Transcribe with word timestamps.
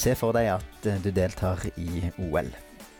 Se 0.00 0.14
for 0.16 0.32
deg 0.32 0.46
at 0.48 0.86
eh, 0.88 1.00
du 1.04 1.10
deltar 1.12 1.60
i 1.76 2.06
OL. 2.24 2.46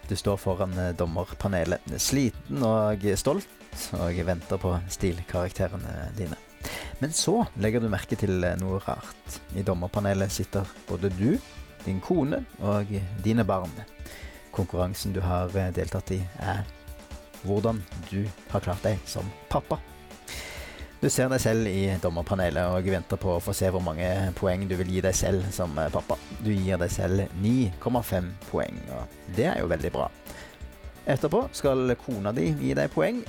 Du 0.09 0.13
står 0.19 0.37
foran 0.37 0.75
eh, 0.77 0.91
dommerpanelet, 0.93 1.87
sliten 1.97 2.61
og 2.67 3.07
stolt, 3.17 3.49
og 3.97 4.19
venter 4.29 4.61
på 4.61 4.75
stilkarakterene 4.93 6.11
dine. 6.19 6.37
Men 7.01 7.15
så 7.17 7.39
legger 7.63 7.81
du 7.81 7.89
merke 7.89 8.19
til 8.21 8.45
eh, 8.45 8.59
noe 8.61 8.83
rart. 8.85 9.39
I 9.57 9.65
dommerpanelet 9.65 10.35
sitter 10.35 10.69
både 10.91 11.09
du, 11.17 11.39
din 11.87 12.03
kone 12.05 12.43
og 12.61 12.93
dine 13.25 13.49
barn. 13.49 13.73
Konkurransen 14.53 15.17
du 15.17 15.23
har 15.25 15.49
deltatt 15.73 16.13
i, 16.13 16.21
er 16.37 16.67
hvordan 17.47 17.81
du 18.11 18.27
har 18.51 18.61
klart 18.61 18.85
deg 18.85 19.01
som 19.09 19.25
pappa. 19.49 19.81
Du 21.01 21.09
ser 21.09 21.31
deg 21.33 21.41
selv 21.41 21.65
i 21.65 21.87
dommerpanelet 21.97 22.75
og 22.77 22.89
venter 22.93 23.17
på 23.17 23.33
å 23.33 23.41
få 23.41 23.55
se 23.57 23.71
hvor 23.73 23.81
mange 23.81 24.05
poeng 24.37 24.67
du 24.69 24.75
vil 24.77 24.91
gi 24.93 25.01
deg 25.07 25.15
selv 25.17 25.47
som 25.57 25.73
eh, 25.81 25.89
pappa. 25.89 26.19
Du 26.45 26.51
gir 26.53 26.77
deg 26.77 26.93
selv 26.93 27.23
9,5 27.41 28.27
poeng, 28.51 28.81
og 28.93 29.15
det 29.39 29.47
er 29.49 29.63
jo 29.63 29.71
veldig 29.71 29.91
bra. 29.95 30.11
Etterpå 31.09 31.47
skal 31.57 31.95
kona 32.03 32.35
di 32.37 32.51
gi 32.61 32.75
deg 32.77 32.93
poeng. 32.93 33.23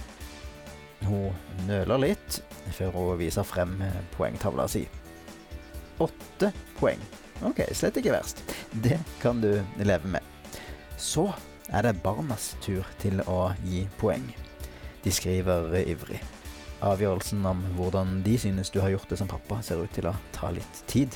Hun 1.08 1.32
nøler 1.70 2.04
litt 2.04 2.42
før 2.76 2.92
hun 2.98 3.22
viser 3.22 3.48
frem 3.48 3.78
eh, 3.88 4.02
poengtavla 4.18 4.68
si. 4.76 4.84
Åtte 6.04 6.52
poeng. 6.76 7.00
Ok, 7.48 7.64
slett 7.72 8.02
ikke 8.04 8.18
verst. 8.18 8.44
Det 8.84 9.00
kan 9.24 9.40
du 9.40 9.54
leve 9.80 10.12
med. 10.12 10.60
Så 11.00 11.30
er 11.72 11.88
det 11.88 11.96
barnas 12.04 12.52
tur 12.60 12.84
til 13.00 13.24
å 13.32 13.54
gi 13.64 13.86
poeng. 14.04 14.28
De 15.08 15.16
skriver 15.16 15.72
ivrig. 15.86 16.20
Avgjørelsen 16.82 17.46
om 17.46 17.60
hvordan 17.78 18.22
de 18.26 18.38
synes 18.42 18.72
du 18.74 18.80
har 18.82 18.90
gjort 18.90 19.10
det 19.10 19.20
som 19.22 19.30
pappa, 19.30 19.60
ser 19.62 19.84
ut 19.84 19.92
til 19.94 20.08
å 20.10 20.16
ta 20.34 20.50
litt 20.54 20.84
tid. 20.90 21.14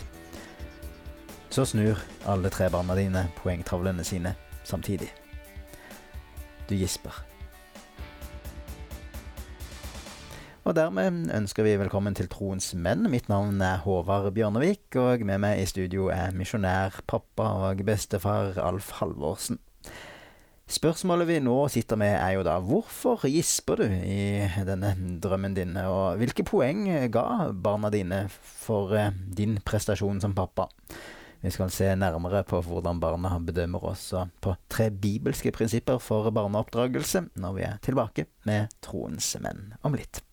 Så 1.49 1.65
snur 1.65 2.01
alle 2.29 2.51
tre 2.53 2.67
barna 2.69 2.97
dine 2.97 3.25
poengtavlene 3.39 4.05
sine 4.05 4.35
samtidig. 4.67 5.09
Du 6.69 6.75
gisper. 6.77 7.23
Og 10.65 10.73
dermed 10.73 11.29
ønsker 11.29 11.65
vi 11.65 11.75
velkommen 11.77 12.15
til 12.17 12.29
Troens 12.29 12.71
menn. 12.73 13.05
Mitt 13.13 13.29
navn 13.29 13.59
er 13.61 13.83
Håvard 13.83 14.31
Bjørnevik, 14.33 14.97
og 14.97 15.21
med 15.25 15.43
meg 15.43 15.61
i 15.61 15.67
studio 15.69 16.07
er 16.13 16.33
misjonær, 16.33 17.03
pappa 17.05 17.51
og 17.67 17.85
bestefar 17.85 18.57
Alf 18.57 18.95
Halvorsen. 18.97 19.61
Spørsmålet 20.65 21.27
vi 21.29 21.35
nå 21.45 21.55
sitter 21.69 21.99
med, 22.01 22.15
er 22.17 22.39
jo 22.39 22.45
da 22.45 22.55
hvorfor 22.57 23.27
gisper 23.29 23.83
du 23.83 23.85
i 23.85 24.47
denne 24.65 24.95
drømmen 25.21 25.53
din, 25.53 25.75
og 25.77 26.17
hvilke 26.17 26.45
poeng 26.47 26.87
ga 27.13 27.51
barna 27.53 27.91
dine 27.93 28.23
for 28.33 28.95
eh, 28.97 29.13
din 29.37 29.59
prestasjon 29.61 30.23
som 30.23 30.33
pappa? 30.33 30.65
Vi 31.45 31.51
skal 31.53 31.69
se 31.69 31.91
nærmere 31.93 32.41
på 32.49 32.63
hvordan 32.65 32.97
barna 32.97 33.35
bedømmer 33.37 33.85
oss, 33.91 34.07
og 34.17 34.33
på 34.41 34.55
tre 34.65 34.89
bibelske 34.89 35.53
prinsipper 35.53 36.01
for 36.01 36.33
barneoppdragelse 36.33 37.27
når 37.37 37.59
vi 37.59 37.67
er 37.67 37.77
tilbake 37.85 38.25
med 38.49 38.73
Troens 38.81 39.35
menn 39.45 39.75
om 39.85 39.93
litt. 39.93 40.23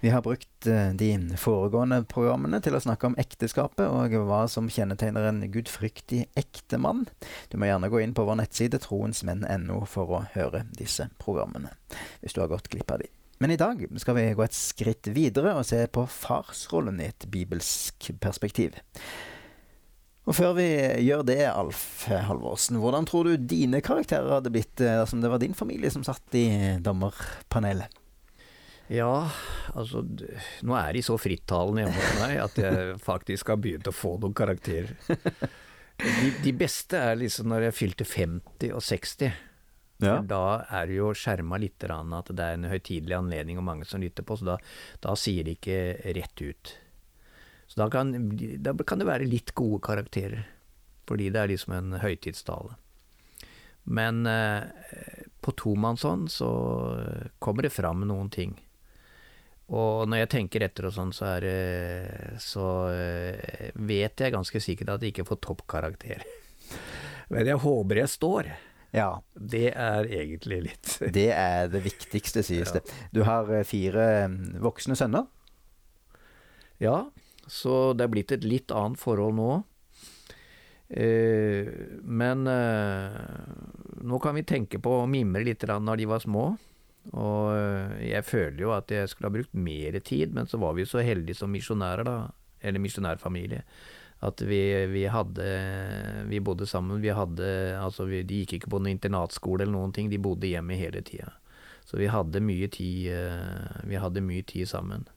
Vi 0.00 0.10
har 0.10 0.22
brukt 0.24 0.66
eh, 0.66 0.90
de 0.96 1.10
foregående 1.36 1.98
programmene 2.08 2.62
til 2.64 2.72
å 2.76 2.80
snakke 2.80 3.10
om 3.10 3.16
ekteskapet 3.20 3.84
og 3.84 4.14
hva 4.24 4.46
som 4.48 4.70
kjennetegner 4.72 5.28
en 5.28 5.42
gudfryktig 5.52 6.22
ektemann. 6.40 7.04
Du 7.52 7.58
må 7.60 7.68
gjerne 7.68 7.90
gå 7.92 8.00
inn 8.00 8.14
på 8.16 8.24
vår 8.24 8.40
nettside 8.40 8.80
troensmenn.no 8.80 9.82
for 9.84 10.16
å 10.16 10.22
høre 10.32 10.64
disse 10.78 11.10
programmene, 11.20 11.74
hvis 12.22 12.32
du 12.32 12.40
har 12.40 12.48
gått 12.52 12.72
glipp 12.72 12.96
av 12.96 13.04
de. 13.04 13.10
Men 13.44 13.52
i 13.52 13.60
dag 13.60 13.84
skal 14.00 14.16
vi 14.16 14.26
gå 14.36 14.44
et 14.44 14.56
skritt 14.56 15.12
videre 15.12 15.52
og 15.56 15.68
se 15.68 15.84
på 15.92 16.06
farsrollen 16.08 17.00
i 17.00 17.10
et 17.12 17.28
bibelsk 17.32 18.10
perspektiv. 18.24 18.80
Og 20.28 20.36
før 20.36 20.56
vi 20.56 20.68
gjør 21.04 21.24
det, 21.28 21.42
Alf 21.48 22.06
Halvorsen, 22.08 22.80
hvordan 22.80 23.08
tror 23.08 23.28
du 23.28 23.48
dine 23.52 23.80
karakterer 23.84 24.38
hadde 24.38 24.52
blitt 24.52 24.80
eh, 24.80 25.00
dersom 25.02 25.20
det 25.20 25.32
var 25.32 25.44
din 25.44 25.56
familie 25.56 25.92
som 25.92 26.04
satt 26.08 26.40
i 26.40 26.46
dommerpanelet? 26.80 27.99
Ja, 28.90 29.30
altså 29.78 30.02
Nå 30.66 30.74
er 30.74 30.96
de 30.96 31.02
så 31.06 31.14
frittalende 31.20 31.84
hjemme 31.84 32.00
hos 32.00 32.16
meg 32.18 32.40
at 32.42 32.56
jeg 32.58 32.94
faktisk 33.10 33.52
har 33.52 33.60
begynt 33.62 33.86
å 33.86 33.94
få 33.94 34.16
noen 34.18 34.34
karakterer. 34.34 34.96
De, 36.00 36.30
de 36.42 36.52
beste 36.56 36.98
er 36.98 37.20
liksom 37.20 37.50
når 37.52 37.68
jeg 37.68 37.76
fylte 37.76 38.08
50 38.08 38.74
og 38.74 38.82
60. 38.82 39.30
Ja. 40.00 40.16
Da 40.24 40.44
er 40.80 40.88
det 40.88 40.96
jo 40.96 41.10
skjerma 41.16 41.58
litt 41.60 41.84
at 41.84 42.30
det 42.32 42.44
er 42.44 42.56
en 42.56 42.70
høytidelig 42.70 43.18
anledning 43.18 43.60
og 43.60 43.66
mange 43.66 43.88
som 43.88 44.00
lytter 44.00 44.24
på, 44.24 44.38
så 44.40 44.54
da, 44.54 44.56
da 45.04 45.16
sier 45.18 45.44
de 45.44 45.58
ikke 45.58 45.80
rett 46.16 46.40
ut. 46.40 46.72
Så 47.70 47.82
da 47.82 47.86
kan, 47.92 48.14
da 48.58 48.74
kan, 48.80 48.98
det 48.98 49.06
være 49.06 49.28
litt 49.28 49.52
gode 49.54 49.82
karakterer, 49.84 50.48
fordi 51.06 51.28
det 51.30 51.42
er 51.42 51.52
liksom 51.52 51.76
en 51.76 52.00
høytidstale. 52.00 52.74
Men 53.92 54.24
eh, 54.26 54.64
på 55.44 55.52
tomannshånd 55.56 56.32
så 56.32 56.50
kommer 57.38 57.68
det 57.68 57.74
fram 57.76 58.02
noen 58.08 58.32
ting. 58.32 58.56
Og 59.70 60.08
når 60.10 60.24
jeg 60.24 60.30
tenker 60.32 60.64
etter 60.66 60.88
og 60.88 60.94
sånn, 60.96 61.12
så 61.14 61.28
er 61.36 61.44
det 61.46 62.40
Så 62.42 62.64
eh, 62.90 63.70
vet 63.78 64.18
jeg 64.18 64.34
ganske 64.34 64.62
sikkert 64.62 64.96
at 64.96 65.04
jeg 65.04 65.14
ikke 65.14 65.28
får 65.28 65.40
toppkarakter. 65.46 66.26
Men 67.32 67.46
jeg 67.46 67.62
håper 67.62 68.02
jeg 68.02 68.10
står. 68.10 68.50
Ja. 68.96 69.10
Det 69.34 69.68
er 69.70 70.08
egentlig 70.10 70.62
litt 70.64 70.96
Det 71.16 71.28
er 71.30 71.70
det 71.70 71.84
viktigste, 71.86 72.42
sies 72.46 72.74
det. 72.74 72.82
Du 73.14 73.22
har 73.28 73.50
eh, 73.54 73.66
fire 73.66 74.26
voksne 74.62 74.98
sønner? 74.98 75.28
Ja, 76.80 77.10
så 77.46 77.92
det 77.92 78.06
er 78.06 78.14
blitt 78.14 78.32
et 78.32 78.46
litt 78.46 78.72
annet 78.72 78.98
forhold 78.98 79.36
nå. 79.36 79.50
Eh, 80.90 81.68
men 82.02 82.42
nå 82.48 84.18
kan 84.24 84.34
vi 84.34 84.42
tenke 84.48 84.80
på 84.82 85.02
å 85.02 85.06
mimre 85.10 85.44
litt 85.46 85.68
når 85.68 86.00
de 86.00 86.08
var 86.10 86.24
små. 86.24 86.48
Og 87.08 87.54
eh, 87.56 88.10
jeg 88.10 88.26
føler 88.28 88.60
jo 88.60 88.74
at 88.76 88.92
jeg 88.92 89.08
skulle 89.08 89.30
ha 89.30 89.36
brukt 89.38 89.56
mer 89.56 89.96
tid, 90.04 90.34
men 90.36 90.48
så 90.50 90.60
var 90.60 90.76
vi 90.76 90.86
så 90.88 91.02
heldige 91.04 91.40
som 91.40 91.52
misjonærer, 91.52 92.04
da, 92.06 92.16
eller 92.60 92.82
misjonærfamilie, 92.84 93.62
at 94.20 94.42
vi, 94.44 94.60
vi, 94.92 95.06
hadde 95.08 95.44
Vi 96.28 96.42
bodde 96.44 96.66
sammen. 96.68 97.00
Vi 97.00 97.08
hadde 97.08 97.46
Altså, 97.80 98.04
vi, 98.04 98.20
de 98.22 98.42
gikk 98.42 98.58
ikke 98.58 98.72
på 98.74 98.80
noen 98.82 98.92
internatskole 98.92 99.64
eller 99.64 99.72
noen 99.72 99.94
ting, 99.96 100.10
de 100.12 100.20
bodde 100.20 100.50
hjemme 100.50 100.76
hele 100.76 101.00
tida. 101.00 101.32
Så 101.88 101.96
vi 101.96 102.10
hadde 102.12 102.42
mye 102.44 102.68
tid 102.68 103.08
eh, 103.14 103.86
Vi 103.88 103.96
hadde 103.96 104.20
mye 104.20 104.44
tid 104.44 104.68
sammen. 104.68 105.08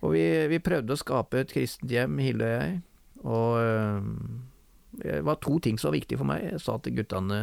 Og 0.00 0.14
vi, 0.16 0.24
vi 0.48 0.62
prøvde 0.64 0.96
å 0.96 1.02
skape 1.02 1.42
et 1.42 1.52
kristent 1.52 1.92
hjem, 1.92 2.16
Hilde 2.24 2.48
og 2.48 2.54
jeg. 2.54 2.80
Og 3.20 3.60
eh, 3.60 4.08
det 5.04 5.20
var 5.28 5.36
to 5.44 5.58
ting 5.60 5.76
som 5.76 5.90
var 5.90 5.98
viktig 5.98 6.16
for 6.16 6.32
meg. 6.32 6.48
Jeg 6.54 6.64
sa 6.64 6.78
til 6.80 6.96
guttene 6.96 7.42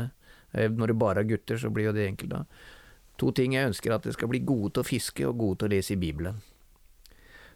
Når 0.58 0.90
det 0.90 0.98
bare 0.98 1.22
er 1.22 1.30
gutter, 1.30 1.62
så 1.62 1.70
blir 1.70 1.92
jo 1.92 1.94
det 1.94 2.10
enkelt, 2.10 2.34
da. 2.34 2.42
To 3.18 3.32
ting 3.34 3.56
jeg 3.56 3.72
ønsker 3.72 3.96
at 3.96 4.06
de 4.06 4.14
skal 4.14 4.30
bli 4.30 4.44
gode 4.46 4.76
til 4.76 4.84
å 4.84 4.88
fiske 4.88 5.26
og 5.28 5.38
gode 5.40 5.62
til 5.62 5.70
å 5.70 5.74
lese 5.74 5.96
i 5.96 6.02
Bibelen. 6.02 6.42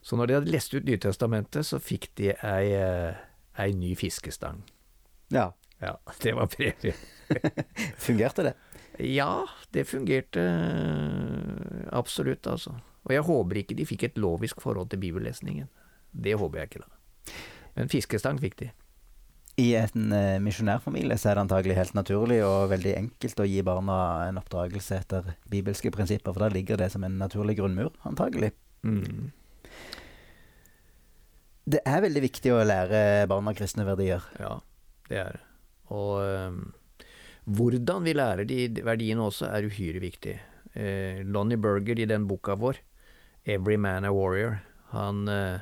Så 0.02 0.18
når 0.18 0.28
de 0.28 0.38
hadde 0.40 0.54
lest 0.54 0.74
ut 0.74 0.86
Nytestamentet, 0.88 1.66
så 1.68 1.78
fikk 1.82 2.10
de 2.18 2.32
ei, 2.34 2.72
eh, 2.74 3.20
ei 3.62 3.74
ny 3.78 3.94
fiskestang. 3.96 4.64
Ja. 5.34 5.52
Ja, 5.82 5.96
det 6.24 6.34
var 6.38 6.50
premie. 6.50 6.94
fungerte 8.06 8.44
det? 8.50 8.54
Ja, 9.06 9.46
det 9.74 9.88
fungerte 9.90 10.42
eh, 10.42 11.88
absolutt, 11.98 12.48
altså. 12.48 12.76
Og 13.04 13.14
jeg 13.14 13.26
håper 13.26 13.62
ikke 13.62 13.78
de 13.78 13.88
fikk 13.90 14.10
et 14.10 14.20
lovisk 14.22 14.62
forhold 14.62 14.92
til 14.92 15.02
bibellesningen. 15.02 15.70
Det 16.12 16.36
håper 16.38 16.62
jeg 16.62 16.70
ikke, 16.70 16.84
da. 16.86 17.34
Men 17.78 17.90
fiskestang 17.90 18.42
fikk 18.42 18.60
de. 18.60 18.70
I 19.60 19.74
en 19.76 20.14
uh, 20.16 20.40
misjonærfamilie 20.44 21.18
så 21.20 21.32
er 21.32 21.38
det 21.38 21.44
antagelig 21.44 21.76
helt 21.76 21.96
naturlig 21.98 22.40
og 22.46 22.70
veldig 22.72 22.94
enkelt 22.96 23.42
å 23.44 23.48
gi 23.50 23.60
barna 23.68 23.98
en 24.30 24.40
oppdragelse 24.40 25.02
etter 25.02 25.34
bibelske 25.52 25.92
prinsipper, 25.92 26.32
for 26.32 26.46
da 26.46 26.52
ligger 26.54 26.80
det 26.80 26.92
som 26.94 27.04
en 27.04 27.18
naturlig 27.20 27.58
grunnmur, 27.60 27.92
antagelig. 28.08 28.54
Mm. 28.88 29.32
Det 31.72 31.82
er 31.86 32.04
veldig 32.08 32.24
viktig 32.24 32.54
å 32.56 32.64
lære 32.66 33.28
barna 33.30 33.54
kristne 33.58 33.86
verdier. 33.86 34.24
Ja, 34.42 34.56
det 35.12 35.20
er 35.20 35.36
det. 35.36 35.44
Og 35.92 36.24
um, 36.24 36.62
hvordan 37.52 38.08
vi 38.08 38.16
lærer 38.16 38.48
de 38.48 38.64
verdiene 38.88 39.28
også, 39.28 39.52
er 39.52 39.68
uhyre 39.68 40.02
viktig. 40.02 40.38
Uh, 40.74 41.22
Lonnie 41.28 41.60
Berger 41.60 42.00
i 42.00 42.08
den 42.08 42.28
boka 42.30 42.56
vår, 42.56 42.80
'Every 43.46 43.76
Man 43.76 44.08
a 44.08 44.14
Warrior', 44.16 44.62
han 44.96 45.28
uh, 45.28 45.60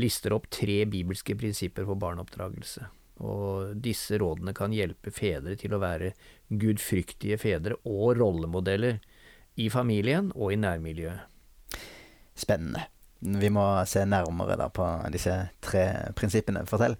lister 0.00 0.32
opp 0.32 0.48
tre 0.50 0.84
bibelske 0.88 1.36
prinsipper 1.36 1.84
for 1.84 1.98
barneoppdragelse. 1.98 2.88
Og 3.18 3.74
disse 3.82 4.18
rådene 4.20 4.54
kan 4.54 4.74
hjelpe 4.74 5.10
fedre 5.14 5.56
til 5.58 5.74
å 5.74 5.80
være 5.82 6.12
gudfryktige 6.48 7.38
fedre 7.40 7.78
og 7.88 8.18
rollemodeller 8.20 9.00
i 9.58 9.66
familien 9.74 10.30
og 10.36 10.54
i 10.54 10.60
nærmiljøet. 10.60 11.80
Spennende. 12.38 12.86
Vi 13.18 13.50
må 13.50 13.64
se 13.90 14.04
nærmere 14.06 14.54
da 14.60 14.68
på 14.70 14.86
disse 15.10 15.34
tre 15.64 16.12
prinsippene. 16.14 16.62
Fortell. 16.70 16.94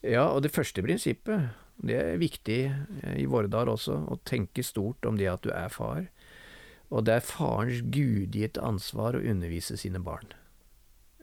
Ja, 0.00 0.30
og 0.30 0.42
det 0.46 0.54
første 0.54 0.80
prinsippet, 0.84 1.50
det 1.76 1.98
er 2.00 2.20
viktig 2.20 2.60
i 3.20 3.26
våre 3.28 3.50
dager 3.52 3.74
også, 3.74 3.98
å 4.08 4.16
tenke 4.24 4.64
stort 4.64 5.04
om 5.04 5.18
det 5.20 5.28
at 5.28 5.44
du 5.44 5.52
er 5.52 5.68
far. 5.72 6.06
Og 6.88 7.04
det 7.04 7.18
er 7.18 7.28
farens 7.28 7.82
gudgitte 7.92 8.62
ansvar 8.64 9.18
å 9.18 9.24
undervise 9.24 9.76
sine 9.76 10.00
barn. 10.00 10.32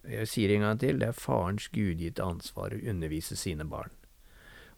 Jeg 0.03 0.27
sier 0.27 0.51
en 0.53 0.65
gang 0.67 0.79
til, 0.81 0.99
det 0.99 1.09
er 1.09 1.17
farens 1.17 1.69
gudgitte 1.73 2.25
ansvar 2.25 2.75
å 2.75 2.81
undervise 2.91 3.39
sine 3.39 3.65
barn. 3.65 3.93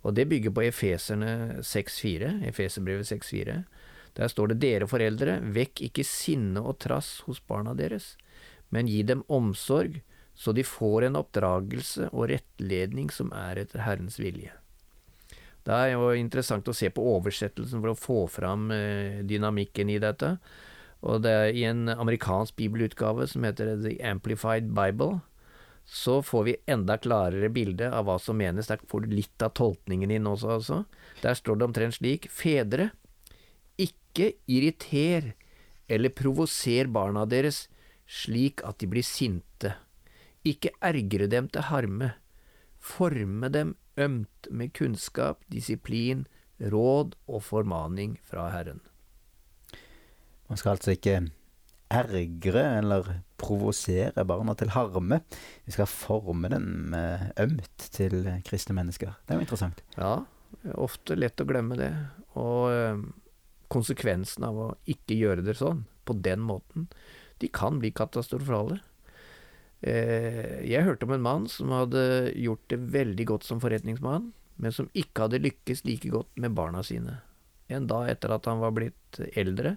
Og 0.06 0.13
det 0.13 0.28
bygger 0.30 0.54
på 0.54 0.68
Efeserne 0.68 1.62
6,4, 1.66 2.36
Efeserbrevet 2.46 3.10
6,4. 3.10 3.62
Der 4.16 4.30
står 4.31 4.54
det 4.54 4.62
dere 4.62 4.88
foreldre, 4.88 5.40
vekk 5.42 5.81
ikke 5.90 6.06
sinne 6.07 6.62
og 6.62 6.78
trass 6.84 7.18
hos 7.25 7.42
barna 7.42 7.74
deres, 7.75 8.13
men 8.69 8.88
gi 8.88 9.02
dem 9.04 9.25
omsorg, 9.28 10.00
så 10.36 10.54
de 10.56 10.63
får 10.68 11.07
en 11.07 11.18
oppdragelse 11.19 12.12
og 12.12 12.30
rettledning 12.31 13.10
som 13.12 13.34
er 13.36 13.63
etter 13.63 13.84
Herrens 13.86 14.19
vilje. 14.22 14.54
Det 15.66 15.74
er 15.74 15.96
jo 15.96 16.12
interessant 16.13 16.68
å 16.69 16.75
se 16.78 16.92
på 16.94 17.04
oversettelsen 17.16 17.81
for 17.81 17.92
å 17.92 17.98
få 17.98 18.18
fram 18.30 18.69
eh, 18.75 19.24
dynamikken 19.25 19.90
i 19.90 19.98
dette. 20.04 20.36
Og 21.06 21.24
det 21.25 21.31
er 21.34 21.57
i 21.57 21.63
en 21.66 21.90
amerikansk 21.90 22.56
bibelutgave 22.60 23.25
som 23.30 23.46
heter 23.48 23.74
The 23.81 23.96
Amplified 24.06 24.69
Bible, 24.78 25.24
så 25.85 26.21
får 26.25 26.43
vi 26.43 26.55
enda 26.65 26.97
klarere 26.97 27.49
bilde 27.53 27.91
av 27.93 28.07
hva 28.07 28.17
som 28.21 28.37
menes. 28.41 28.67
Der 28.67 28.81
får 28.89 29.05
du 29.05 29.15
litt 29.15 29.45
av 29.45 29.53
tolkningen 29.57 30.11
inn 30.11 30.27
også, 30.27 30.57
altså. 30.57 30.79
Der 31.21 31.37
står 31.37 31.59
det 31.59 31.67
omtrent 31.67 31.97
slik 31.99 32.27
Fedre, 32.33 32.89
ikke 33.77 34.33
irriter 34.49 35.33
eller 35.91 36.13
provoser 36.15 36.89
barna 36.89 37.25
deres 37.29 37.65
slik 38.09 38.63
at 38.65 38.79
de 38.81 38.89
blir 38.89 39.05
sinte. 39.05 39.75
Ikke 40.45 40.73
ergre 40.81 41.29
dem 41.29 41.49
til 41.53 41.67
harme. 41.69 42.13
Forme 42.79 43.49
dem 43.49 43.75
ømt 43.97 44.49
med 44.51 44.73
kunnskap, 44.77 45.41
disiplin, 45.49 46.25
råd 46.61 47.15
og 47.27 47.41
formaning 47.43 48.17
fra 48.25 48.49
Herren. 48.53 48.81
Man 50.49 50.57
skal 50.61 50.75
altså 50.75 50.93
ikke 50.93 51.17
ergre 51.93 52.63
eller 52.79 53.09
provosere 53.39 54.25
barna 54.27 54.55
til 54.57 54.71
harme. 54.73 55.19
Vi 55.67 55.75
skal 55.75 55.89
forme 55.89 56.49
dem 56.51 56.95
ømt 56.95 57.89
til 57.93 58.25
kristne 58.47 58.77
mennesker. 58.77 59.13
Det 59.25 59.35
er 59.35 59.39
jo 59.41 59.45
interessant. 59.45 59.83
Ja, 59.97 60.15
ofte 60.73 61.17
lett 61.17 61.41
å 61.41 61.47
glemme 61.47 61.77
det. 61.79 61.91
Og 62.39 62.71
øh, 62.71 63.03
konsekvensen 63.71 64.45
av 64.47 64.57
å 64.59 64.71
ikke 64.89 65.17
gjøre 65.17 65.45
det 65.45 65.57
sånn, 65.59 65.85
på 66.05 66.15
den 66.25 66.43
måten, 66.45 66.89
de 67.41 67.49
kan 67.51 67.79
bli 67.81 67.91
katastrofale. 67.95 68.79
Eh, 69.85 70.61
jeg 70.65 70.85
hørte 70.85 71.07
om 71.07 71.15
en 71.15 71.25
mann 71.25 71.47
som 71.51 71.73
hadde 71.75 72.31
gjort 72.39 72.65
det 72.71 72.79
veldig 72.93 73.27
godt 73.33 73.47
som 73.47 73.61
forretningsmann, 73.63 74.31
men 74.61 74.75
som 74.75 74.89
ikke 74.95 75.25
hadde 75.25 75.43
lykkes 75.43 75.83
like 75.87 76.11
godt 76.13 76.31
med 76.39 76.55
barna 76.57 76.83
sine. 76.85 77.19
En 77.67 77.89
dag 77.89 78.09
etter 78.13 78.31
at 78.35 78.47
han 78.47 78.61
var 78.61 78.75
blitt 78.75 79.19
eldre, 79.35 79.75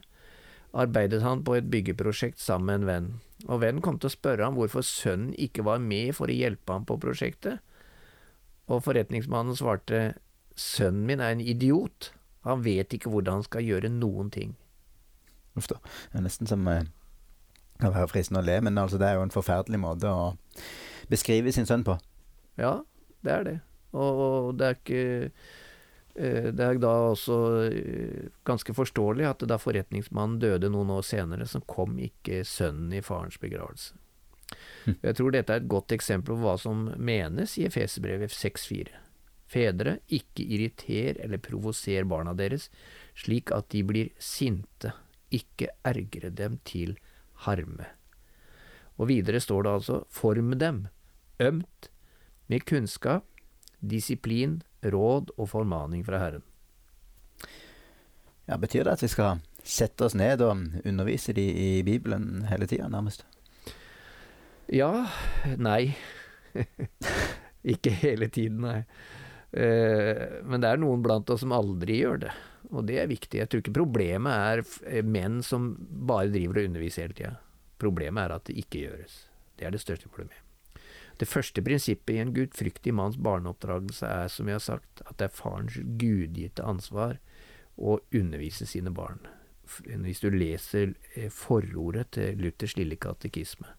arbeidet 0.76 1.22
han 1.24 1.44
på 1.44 1.56
et 1.56 1.70
byggeprosjekt 1.72 2.40
sammen 2.42 2.68
med 2.68 2.80
en 2.80 2.88
venn, 2.88 3.08
og 3.46 3.62
vennen 3.62 3.84
kom 3.84 3.98
til 4.00 4.10
å 4.10 4.14
spørre 4.14 4.44
ham 4.44 4.58
hvorfor 4.58 4.84
sønnen 4.84 5.32
ikke 5.38 5.64
var 5.66 5.80
med 5.82 6.14
for 6.18 6.28
å 6.28 6.36
hjelpe 6.36 6.74
ham 6.74 6.86
på 6.88 6.98
prosjektet, 7.00 7.62
og 8.68 8.84
forretningsmannen 8.84 9.56
svarte 9.56 10.18
sønnen 10.58 11.06
min 11.08 11.22
er 11.24 11.36
en 11.36 11.44
idiot, 11.44 12.12
han 12.44 12.64
vet 12.64 12.92
ikke 12.94 13.10
hvordan 13.12 13.40
han 13.40 13.46
skal 13.46 13.64
gjøre 13.64 13.90
noen 13.92 14.30
ting. 14.34 14.54
Uff 15.58 15.68
da, 15.70 15.80
det 16.12 16.20
er 16.20 16.26
nesten 16.26 16.50
som 16.50 16.66
eh, 16.70 16.86
kan 17.80 17.94
være 17.94 18.10
fristende 18.12 18.42
å 18.42 18.46
le, 18.46 18.58
men 18.64 18.78
altså 18.80 19.00
det 19.00 19.08
er 19.08 19.18
jo 19.18 19.24
en 19.26 19.34
forferdelig 19.34 19.80
måte 19.82 20.10
å 20.10 20.34
beskrive 21.10 21.52
sin 21.54 21.66
sønn 21.68 21.86
på. 21.86 21.96
Ja, 22.60 22.80
det 23.24 23.34
er 23.34 23.46
det, 23.46 23.56
og, 23.94 24.22
og 24.24 24.60
det 24.60 24.68
er 24.68 24.78
ikke 24.78 25.32
det 26.50 26.64
er 26.64 26.80
da 26.82 26.92
også 27.12 27.38
eh, 27.68 28.28
ganske 28.48 28.74
forståelig 28.74 29.26
at 29.28 29.44
da 29.46 29.58
forretningsmannen 29.60 30.40
døde 30.42 30.70
noen 30.72 30.90
år 30.96 31.04
senere, 31.06 31.46
så 31.46 31.62
kom 31.62 31.98
ikke 32.02 32.42
sønnen 32.48 32.96
i 32.98 33.02
farens 33.04 33.38
begravelse. 33.38 33.94
Hm. 34.84 34.96
Jeg 35.02 35.18
tror 35.18 35.34
dette 35.34 35.54
er 35.54 35.62
et 35.62 35.70
godt 35.70 35.94
eksempel 35.94 36.34
på 36.34 36.42
hva 36.42 36.56
som 36.60 36.88
menes 36.96 37.58
i 37.60 37.66
Efeserbrevet 37.68 38.34
6,4. 38.34 39.04
Fedre, 39.48 39.98
ikke 40.12 40.44
irriter 40.44 41.20
eller 41.24 41.40
provoser 41.40 42.04
barna 42.08 42.34
deres, 42.36 42.68
slik 43.16 43.52
at 43.54 43.70
de 43.72 43.84
blir 43.86 44.10
sinte, 44.20 44.92
ikke 45.32 45.70
ergre 45.88 46.32
dem 46.32 46.58
til 46.68 46.98
harme. 47.46 47.86
Og 48.98 49.08
videre 49.12 49.40
står 49.40 49.64
det 49.64 49.74
altså, 49.78 50.02
form 50.10 50.52
dem, 50.60 50.86
ømt, 51.40 51.90
med 52.48 52.64
kunnskap, 52.66 53.24
disiplin, 53.80 54.62
råd 54.82 55.32
og 55.36 55.50
formaning 55.50 56.04
fra 56.06 56.20
Herren. 56.22 56.44
Ja, 58.48 58.56
Betyr 58.56 58.86
det 58.86 58.96
at 58.96 59.04
vi 59.04 59.10
skal 59.12 59.42
sette 59.60 60.06
oss 60.06 60.16
ned 60.16 60.40
og 60.44 60.62
undervise 60.88 61.34
de 61.36 61.44
i 61.44 61.70
Bibelen 61.84 62.46
hele 62.48 62.68
tida, 62.70 62.88
nærmest? 62.88 63.26
Ja. 64.72 65.08
Nei. 65.60 65.94
Ikke 67.74 67.92
hele 67.92 68.30
tiden, 68.32 68.62
nei. 68.64 68.82
Eh, 69.52 70.40
men 70.44 70.60
det 70.60 70.70
er 70.70 70.80
noen 70.80 71.02
blant 71.04 71.28
oss 71.32 71.42
som 71.44 71.54
aldri 71.56 72.02
gjør 72.02 72.20
det, 72.26 72.32
og 72.68 72.84
det 72.88 72.98
er 73.02 73.08
viktig. 73.10 73.40
Jeg 73.40 73.48
tror 73.48 73.62
ikke 73.62 73.76
problemet 73.78 74.32
er 74.32 74.62
eh, 74.90 75.04
menn 75.04 75.40
som 75.44 75.70
bare 75.78 76.28
driver 76.32 76.60
og 76.60 76.68
underviser 76.68 77.06
hele 77.06 77.16
tida. 77.16 77.32
Problemet 77.80 78.26
er 78.26 78.36
at 78.36 78.48
det 78.48 78.58
ikke 78.60 78.84
gjøres. 78.84 79.16
Det 79.56 79.68
er 79.68 79.74
det 79.74 79.82
største 79.82 80.12
problemet. 80.12 80.47
Det 81.18 81.26
første 81.26 81.62
prinsippet 81.66 82.14
i 82.14 82.20
en 82.22 82.34
gudfryktig 82.34 82.92
manns 82.94 83.18
barneoppdragelse 83.18 84.06
er, 84.06 84.28
som 84.30 84.46
jeg 84.46 84.54
har 84.60 84.64
sagt, 84.64 85.02
at 85.06 85.18
det 85.18 85.26
er 85.26 85.34
farens 85.34 85.78
gudgitte 85.98 86.62
ansvar 86.62 87.18
å 87.74 87.98
undervise 88.14 88.66
sine 88.70 88.92
barn. 88.94 89.24
Hvis 89.84 90.22
du 90.22 90.30
leser 90.30 90.94
eh, 91.14 91.28
forordet 91.30 92.12
til 92.16 92.38
Luthers 92.40 92.76
lille 92.78 92.96
katekisme, 92.96 93.74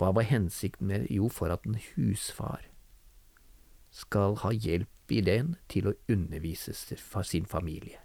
hva 0.00 0.10
var 0.16 0.26
hensikten 0.26 0.88
med? 0.90 1.06
Jo, 1.12 1.28
for 1.30 1.52
at 1.54 1.68
en 1.68 1.76
husfar 1.92 2.64
skal 3.94 4.40
ha 4.42 4.50
hjelp 4.50 5.12
i 5.14 5.20
den 5.22 5.54
til 5.70 5.86
å 5.90 5.94
undervise 6.10 6.74
sin 6.74 7.46
familie. 7.46 8.00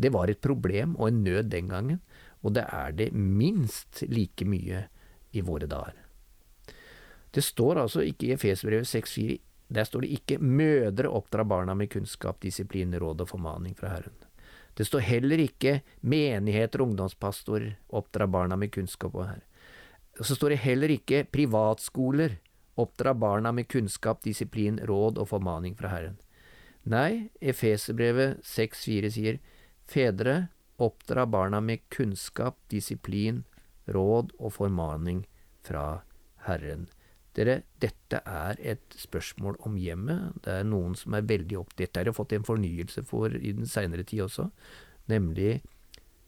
Det 0.00 0.10
var 0.10 0.32
et 0.32 0.40
problem 0.42 0.96
og 0.96 1.12
en 1.12 1.20
nød 1.22 1.52
den 1.52 1.68
gangen, 1.70 2.00
og 2.42 2.56
det 2.56 2.64
er 2.72 2.96
det 2.98 3.12
minst 3.14 4.02
like 4.08 4.48
mye 4.48 4.86
i 5.30 5.44
våre 5.46 5.68
dager. 5.70 5.94
Det 7.32 7.42
står 7.44 7.80
altså 7.80 8.04
ikke 8.04 8.26
i 8.26 8.34
Efesbrevet 8.36 8.86
6,4 8.86 9.38
der 9.72 9.84
står 9.84 10.04
det 10.04 10.10
ikke 10.18 10.38
'mødre 10.38 11.08
oppdra 11.08 11.44
barna 11.44 11.74
med 11.74 11.90
kunnskap, 11.90 12.40
disiplin, 12.40 12.92
råd 12.92 13.20
og 13.20 13.28
formaning 13.28 13.74
fra 13.76 13.88
Herren'. 13.88 14.24
Det 14.76 14.86
står 14.86 15.00
heller 15.00 15.38
ikke 15.38 15.82
'menigheter 16.02 16.80
og 16.80 16.88
ungdomspastorer 16.88 17.76
oppdra 17.88 18.26
barna 18.26 18.56
med 18.56 18.72
kunnskap 18.72 19.14
og 19.14 19.26
her. 19.26 19.40
Så 20.20 20.34
står 20.34 20.48
det 20.48 20.58
heller 20.58 20.88
ikke 20.88 21.24
'privatskoler 21.24 22.36
oppdra 22.76 23.14
barna 23.14 23.52
med 23.52 23.68
kunnskap, 23.68 24.22
disiplin, 24.22 24.78
råd 24.78 25.18
og 25.18 25.28
formaning 25.28 25.74
fra 25.76 25.88
Herren'. 25.88 26.20
Nei, 26.84 27.30
Efeserbrevet 27.40 28.42
6,4 28.42 29.10
sier 29.10 29.38
'fedre 29.86 30.48
oppdra 30.78 31.26
barna 31.26 31.60
med 31.60 31.78
kunnskap, 31.88 32.56
disiplin, 32.68 33.44
råd 33.88 34.32
og 34.38 34.52
formaning 34.52 35.26
fra 35.62 36.02
Herren'. 36.46 36.88
Dere, 37.32 37.62
dette 37.80 38.18
er 38.28 38.58
et 38.60 38.96
spørsmål 39.00 39.56
om 39.64 39.76
hjemmet. 39.80 40.34
Det 40.44 40.52
er 40.58 40.66
noen 40.68 40.96
som 40.98 41.14
er 41.16 41.24
veldig 41.24 41.62
opptatt 41.62 41.80
Dette 41.80 42.00
har 42.00 42.10
jeg 42.10 42.16
fått 42.18 42.34
en 42.36 42.44
fornyelse 42.44 43.04
for 43.08 43.32
i 43.32 43.54
den 43.56 43.68
seinere 43.68 44.04
tid 44.04 44.26
også, 44.26 44.50
nemlig 45.08 45.62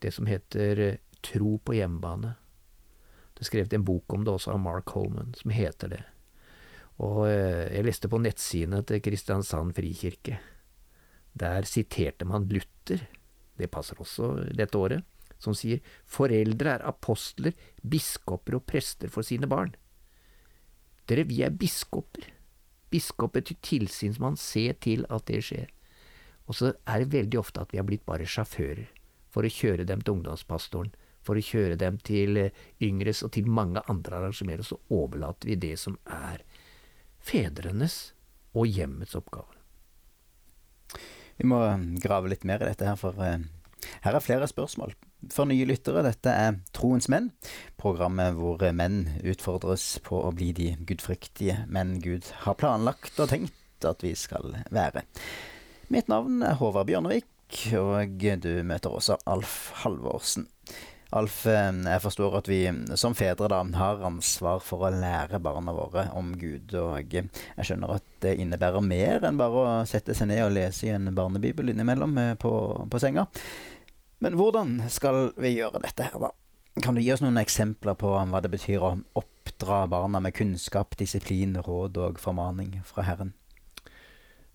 det 0.00 0.14
som 0.16 0.28
heter 0.28 0.80
eh, 0.80 1.02
Tro 1.24 1.56
på 1.64 1.72
hjemmebane. 1.72 2.34
Det 3.32 3.44
er 3.44 3.48
skrevet 3.48 3.72
en 3.72 3.84
bok 3.86 4.12
om 4.12 4.26
det 4.26 4.32
også 4.34 4.52
av 4.52 4.58
Mark 4.60 4.90
Holman, 4.92 5.30
som 5.38 5.54
heter 5.56 5.88
det. 5.94 6.02
Og 7.00 7.22
eh, 7.30 7.70
jeg 7.72 7.86
leste 7.86 8.10
på 8.12 8.20
nettsidene 8.20 8.82
til 8.84 9.00
Kristiansand 9.04 9.72
frikirke. 9.76 10.36
Der 11.32 11.64
siterte 11.64 12.28
man 12.28 12.44
Luther, 12.50 13.06
det 13.56 13.70
passer 13.72 13.98
også 14.00 14.34
dette 14.52 14.78
året, 14.78 15.02
som 15.40 15.56
sier 15.56 15.80
foreldre 16.08 16.76
er 16.76 16.84
apostler, 16.86 17.56
biskoper 17.82 18.60
og 18.60 18.66
prester 18.68 19.10
for 19.12 19.26
sine 19.26 19.48
barn. 19.50 19.72
Dere, 21.08 21.26
vi 21.28 21.42
er 21.44 21.52
biskoper. 21.52 22.30
Biskop 22.92 23.34
betyr 23.36 23.58
tilsynsmann, 23.64 24.38
se 24.40 24.68
til 24.80 25.04
at 25.12 25.26
det 25.28 25.42
skjer. 25.44 25.72
Og 26.48 26.56
så 26.56 26.74
er 26.86 27.02
det 27.02 27.12
veldig 27.14 27.40
ofte 27.40 27.64
at 27.64 27.72
vi 27.72 27.80
har 27.80 27.88
blitt 27.88 28.04
bare 28.06 28.28
sjåfører 28.28 28.86
for 29.34 29.44
å 29.44 29.50
kjøre 29.50 29.86
dem 29.88 30.04
til 30.04 30.18
ungdomspastoren, 30.18 30.92
for 31.24 31.40
å 31.40 31.44
kjøre 31.44 31.78
dem 31.80 31.96
til 32.04 32.36
eh, 32.38 32.64
yngres 32.84 33.24
og 33.24 33.32
til 33.34 33.48
mange 33.48 33.82
andre 33.90 34.20
arrangementer, 34.20 34.62
og 34.62 34.68
så 34.68 35.00
overlater 35.02 35.50
vi 35.50 35.56
det 35.58 35.74
som 35.80 35.96
er 36.04 36.44
fedrenes 37.24 38.12
og 38.54 38.68
hjemmets 38.68 39.16
oppgave. 39.18 39.48
Vi 41.40 41.48
må 41.50 41.58
grave 42.04 42.30
litt 42.30 42.44
mer 42.46 42.62
i 42.62 42.68
dette 42.68 42.86
her, 42.86 43.00
for 43.00 43.18
eh, 43.24 43.40
her 44.04 44.14
er 44.14 44.24
flere 44.24 44.48
spørsmål 44.48 44.94
for 45.32 45.48
nye 45.48 45.66
lyttere. 45.68 46.04
Dette 46.06 46.32
er 46.32 46.58
Troens 46.76 47.08
menn, 47.12 47.30
programmet 47.80 48.36
hvor 48.38 48.62
menn 48.76 49.04
utfordres 49.22 49.98
på 50.04 50.20
å 50.26 50.32
bli 50.36 50.52
de 50.56 50.70
gudfryktige 50.84 51.64
menn 51.72 51.98
Gud 52.04 52.28
har 52.44 52.58
planlagt 52.60 53.20
og 53.20 53.30
tenkt 53.32 53.88
at 53.88 54.04
vi 54.04 54.14
skal 54.18 54.56
være. 54.74 55.04
Mitt 55.92 56.08
navn 56.08 56.42
er 56.44 56.56
Håvard 56.60 56.88
Bjørnevik, 56.88 57.28
og 57.76 58.24
du 58.42 58.50
møter 58.66 58.92
også 58.96 59.20
Alf 59.30 59.70
Halvorsen. 59.84 60.48
Alf, 61.14 61.44
eh, 61.46 61.70
jeg 61.70 62.02
forstår 62.02 62.38
at 62.40 62.48
vi 62.50 62.60
som 62.98 63.14
fedre 63.14 63.46
da 63.52 63.60
har 63.78 64.00
ansvar 64.06 64.62
for 64.64 64.82
å 64.82 64.90
lære 64.90 65.38
barna 65.42 65.74
våre 65.76 66.08
om 66.18 66.32
Gud. 66.38 66.74
Og 66.74 67.14
jeg 67.14 67.28
skjønner 67.60 67.94
at 67.98 68.08
det 68.24 68.34
innebærer 68.42 68.82
mer 68.82 69.28
enn 69.28 69.38
bare 69.38 69.62
å 69.62 69.76
sette 69.86 70.16
seg 70.16 70.32
ned 70.32 70.42
og 70.42 70.56
lese 70.56 70.88
i 70.88 70.94
en 70.94 71.12
barnebibel 71.14 71.70
innimellom 71.70 72.18
eh, 72.18 72.32
på, 72.40 72.50
på 72.90 73.02
senga. 73.02 73.28
Men 74.24 74.38
hvordan 74.40 74.78
skal 74.88 75.34
vi 75.36 75.50
gjøre 75.58 75.82
dette 75.84 76.06
her, 76.08 76.14
da? 76.16 76.30
Kan 76.80 76.96
du 76.96 77.02
gi 77.02 77.10
oss 77.12 77.20
noen 77.20 77.36
eksempler 77.36 77.92
på 78.00 78.08
hva 78.08 78.40
det 78.40 78.48
betyr 78.54 78.80
å 78.80 78.94
oppdra 79.20 79.82
barna 79.92 80.22
med 80.24 80.32
kunnskap, 80.38 80.96
disiplin, 80.96 81.52
råd 81.60 82.00
og 82.00 82.22
formaning 82.22 82.78
fra 82.88 83.04
Herren? 83.04 83.34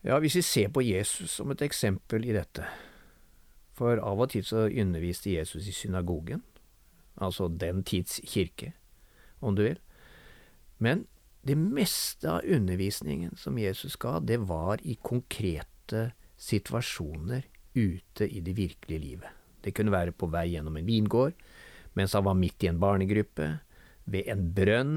Ja, 0.01 0.17
hvis 0.17 0.39
vi 0.39 0.43
ser 0.47 0.73
på 0.73 0.81
Jesus 0.81 1.37
som 1.37 1.53
et 1.53 1.61
eksempel 1.61 2.25
i 2.25 2.33
dette. 2.33 2.65
For 3.77 4.01
av 4.01 4.25
og 4.25 4.33
til 4.33 4.47
så 4.47 4.65
underviste 4.65 5.35
Jesus 5.35 5.69
i 5.69 5.75
synagogen, 5.75 6.41
altså 7.21 7.45
den 7.47 7.85
tids 7.85 8.17
kirke, 8.25 8.73
om 9.39 9.53
du 9.53 9.67
vil. 9.67 9.79
Men 10.81 11.05
det 11.45 11.59
meste 11.61 12.39
av 12.39 12.41
undervisningen 12.41 13.37
som 13.37 13.61
Jesus 13.61 14.01
ga, 14.01 14.17
det 14.17 14.41
var 14.49 14.81
i 14.81 14.97
konkrete 14.97 16.09
situasjoner 16.41 17.45
ute 17.77 18.25
i 18.25 18.41
det 18.41 18.57
virkelige 18.57 19.05
livet. 19.05 19.38
Det 19.63 19.73
kunne 19.75 19.93
være 19.93 20.15
på 20.15 20.29
vei 20.31 20.49
gjennom 20.53 20.77
en 20.79 20.87
vingård, 20.87 21.37
mens 21.97 22.13
han 22.15 22.25
var 22.27 22.37
midt 22.37 22.63
i 22.63 22.69
en 22.71 22.79
barnegruppe, 22.81 23.57
ved 24.09 24.29
en 24.31 24.45
brønn, 24.55 24.95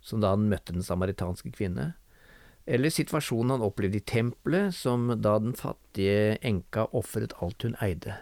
som 0.00 0.22
da 0.22 0.32
han 0.32 0.48
møtte 0.48 0.72
den 0.72 0.84
samaritanske 0.86 1.52
kvinne, 1.52 1.92
eller 2.70 2.92
situasjonen 2.92 3.56
han 3.56 3.64
opplevde 3.66 3.98
i 3.98 4.06
tempelet, 4.06 4.74
som 4.76 5.08
da 5.20 5.36
den 5.42 5.56
fattige 5.58 6.36
enka 6.46 6.86
ofret 6.96 7.34
alt 7.42 7.66
hun 7.66 7.76
eide. 7.82 8.14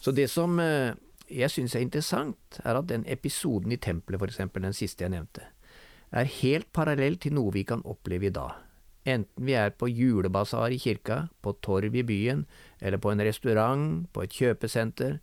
Så 0.00 0.12
det 0.16 0.28
som 0.32 0.58
eh, 0.60 0.96
jeg 1.30 1.52
syns 1.52 1.76
er 1.76 1.84
interessant, 1.84 2.60
er 2.64 2.78
at 2.78 2.88
den 2.90 3.06
episoden 3.08 3.72
i 3.72 3.80
tempelet, 3.80 4.20
for 4.20 4.30
eksempel, 4.30 4.64
den 4.66 4.76
siste 4.76 5.06
jeg 5.06 5.14
nevnte, 5.14 5.46
er 6.10 6.32
helt 6.40 6.70
parallell 6.74 7.16
til 7.22 7.36
noe 7.36 7.54
vi 7.54 7.62
kan 7.68 7.84
oppleve 7.86 8.28
i 8.28 8.34
dag. 8.34 8.58
Enten 9.08 9.46
vi 9.46 9.54
er 9.56 9.72
på 9.72 9.88
julebasar 9.88 10.74
i 10.74 10.78
kirka, 10.78 11.28
på 11.40 11.54
torv 11.64 11.94
i 11.96 12.04
byen, 12.04 12.44
eller 12.80 13.00
på 13.00 13.12
en 13.12 13.22
restaurant, 13.24 14.08
på 14.12 14.24
et 14.24 14.34
kjøpesenter. 14.36 15.20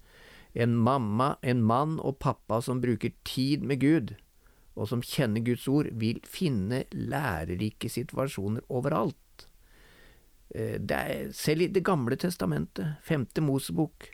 En 0.57 0.73
mamma, 0.75 1.35
en 1.41 1.61
mann 1.61 1.99
og 1.99 2.17
pappa 2.19 2.61
som 2.61 2.81
bruker 2.81 3.13
tid 3.23 3.61
med 3.61 3.81
Gud, 3.81 4.15
og 4.77 4.89
som 4.89 5.01
kjenner 5.05 5.45
Guds 5.45 5.67
ord, 5.67 5.91
vil 5.93 6.21
finne 6.25 6.85
lærerike 6.91 7.89
situasjoner 7.89 8.65
overalt. 8.69 9.47
Eh, 10.55 10.79
er, 10.89 11.31
selv 11.33 11.61
i 11.61 11.67
Det 11.67 11.83
gamle 11.85 12.15
testamentet, 12.15 12.95
femte 13.03 13.41
Mosebok, 13.41 14.09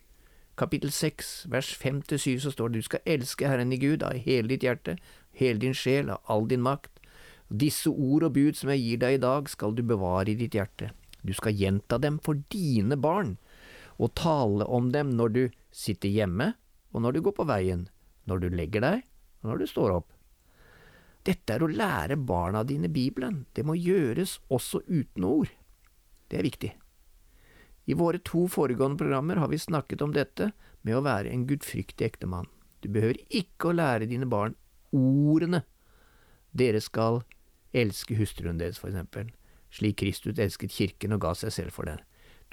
kapittel 0.58 0.92
seks, 0.92 1.46
vers 1.50 1.74
fem 1.76 2.02
til 2.02 2.20
syv, 2.20 2.40
så 2.40 2.52
står 2.52 2.68
det 2.68 2.82
du 2.82 2.82
skal 2.82 3.00
elske 3.06 3.48
Herren 3.48 3.74
i 3.74 3.78
Gud 3.78 4.04
av 4.04 4.14
hele 4.14 4.48
ditt 4.48 4.64
hjerte, 4.64 4.98
hele 5.32 5.60
din 5.60 5.74
sjel, 5.74 6.10
av 6.10 6.22
all 6.28 6.48
din 6.48 6.62
makt. 6.62 7.00
Disse 7.54 7.92
ord 7.92 8.26
og 8.26 8.34
bud 8.34 8.58
som 8.58 8.72
jeg 8.74 8.82
gir 8.82 9.02
deg 9.04 9.20
i 9.20 9.22
dag, 9.22 9.50
skal 9.52 9.76
du 9.78 9.84
bevare 9.86 10.32
i 10.32 10.38
ditt 10.40 10.56
hjerte. 10.58 10.90
Du 11.22 11.36
skal 11.38 11.54
gjenta 11.54 12.00
dem 12.02 12.18
for 12.24 12.42
dine 12.52 12.98
barn, 12.98 13.36
og 14.02 14.16
tale 14.18 14.66
om 14.66 14.90
dem 14.92 15.14
når 15.14 15.36
du 15.36 15.44
sitter 15.70 16.10
hjemme, 16.10 16.54
og 16.94 17.06
når 17.06 17.14
du 17.14 17.22
går 17.28 17.36
på 17.38 17.46
veien, 17.48 17.86
når 18.26 18.42
du 18.42 18.48
legger 18.58 18.84
deg, 18.84 19.04
og 19.44 19.52
når 19.52 19.62
du 19.62 19.70
står 19.70 19.98
opp. 20.00 20.10
Dette 21.24 21.56
er 21.56 21.64
å 21.64 21.70
lære 21.72 22.18
barna 22.20 22.66
dine 22.68 22.90
Bibelen. 22.92 23.46
Det 23.56 23.64
må 23.64 23.78
gjøres 23.80 24.40
også 24.52 24.82
uten 24.90 25.24
ord. 25.24 25.52
Det 26.28 26.40
er 26.40 26.48
viktig. 26.50 26.72
I 27.86 27.96
våre 28.00 28.20
to 28.24 28.48
foregående 28.52 29.00
programmer 29.00 29.40
har 29.40 29.52
vi 29.52 29.60
snakket 29.62 30.04
om 30.04 30.16
dette 30.16 30.50
med 30.84 30.98
å 30.98 31.04
være 31.06 31.32
en 31.32 31.46
gudfryktig 31.48 32.08
ektemann. 32.10 32.50
Du 32.84 32.90
behøver 32.92 33.22
ikke 33.30 33.70
å 33.70 33.78
lære 33.78 34.10
dine 34.10 34.28
barn 34.28 34.58
ordene. 34.92 35.64
Dere 36.52 36.82
skal 36.84 37.22
elske 37.74 38.18
hustruen 38.20 38.60
deres, 38.62 38.80
for 38.80 38.92
eksempel, 38.92 39.32
slik 39.74 40.00
Kristus 40.04 40.40
elsket 40.40 40.74
kirken 40.74 41.16
og 41.16 41.24
ga 41.26 41.34
seg 41.38 41.54
selv 41.56 41.76
for 41.76 41.90
den. 41.90 42.02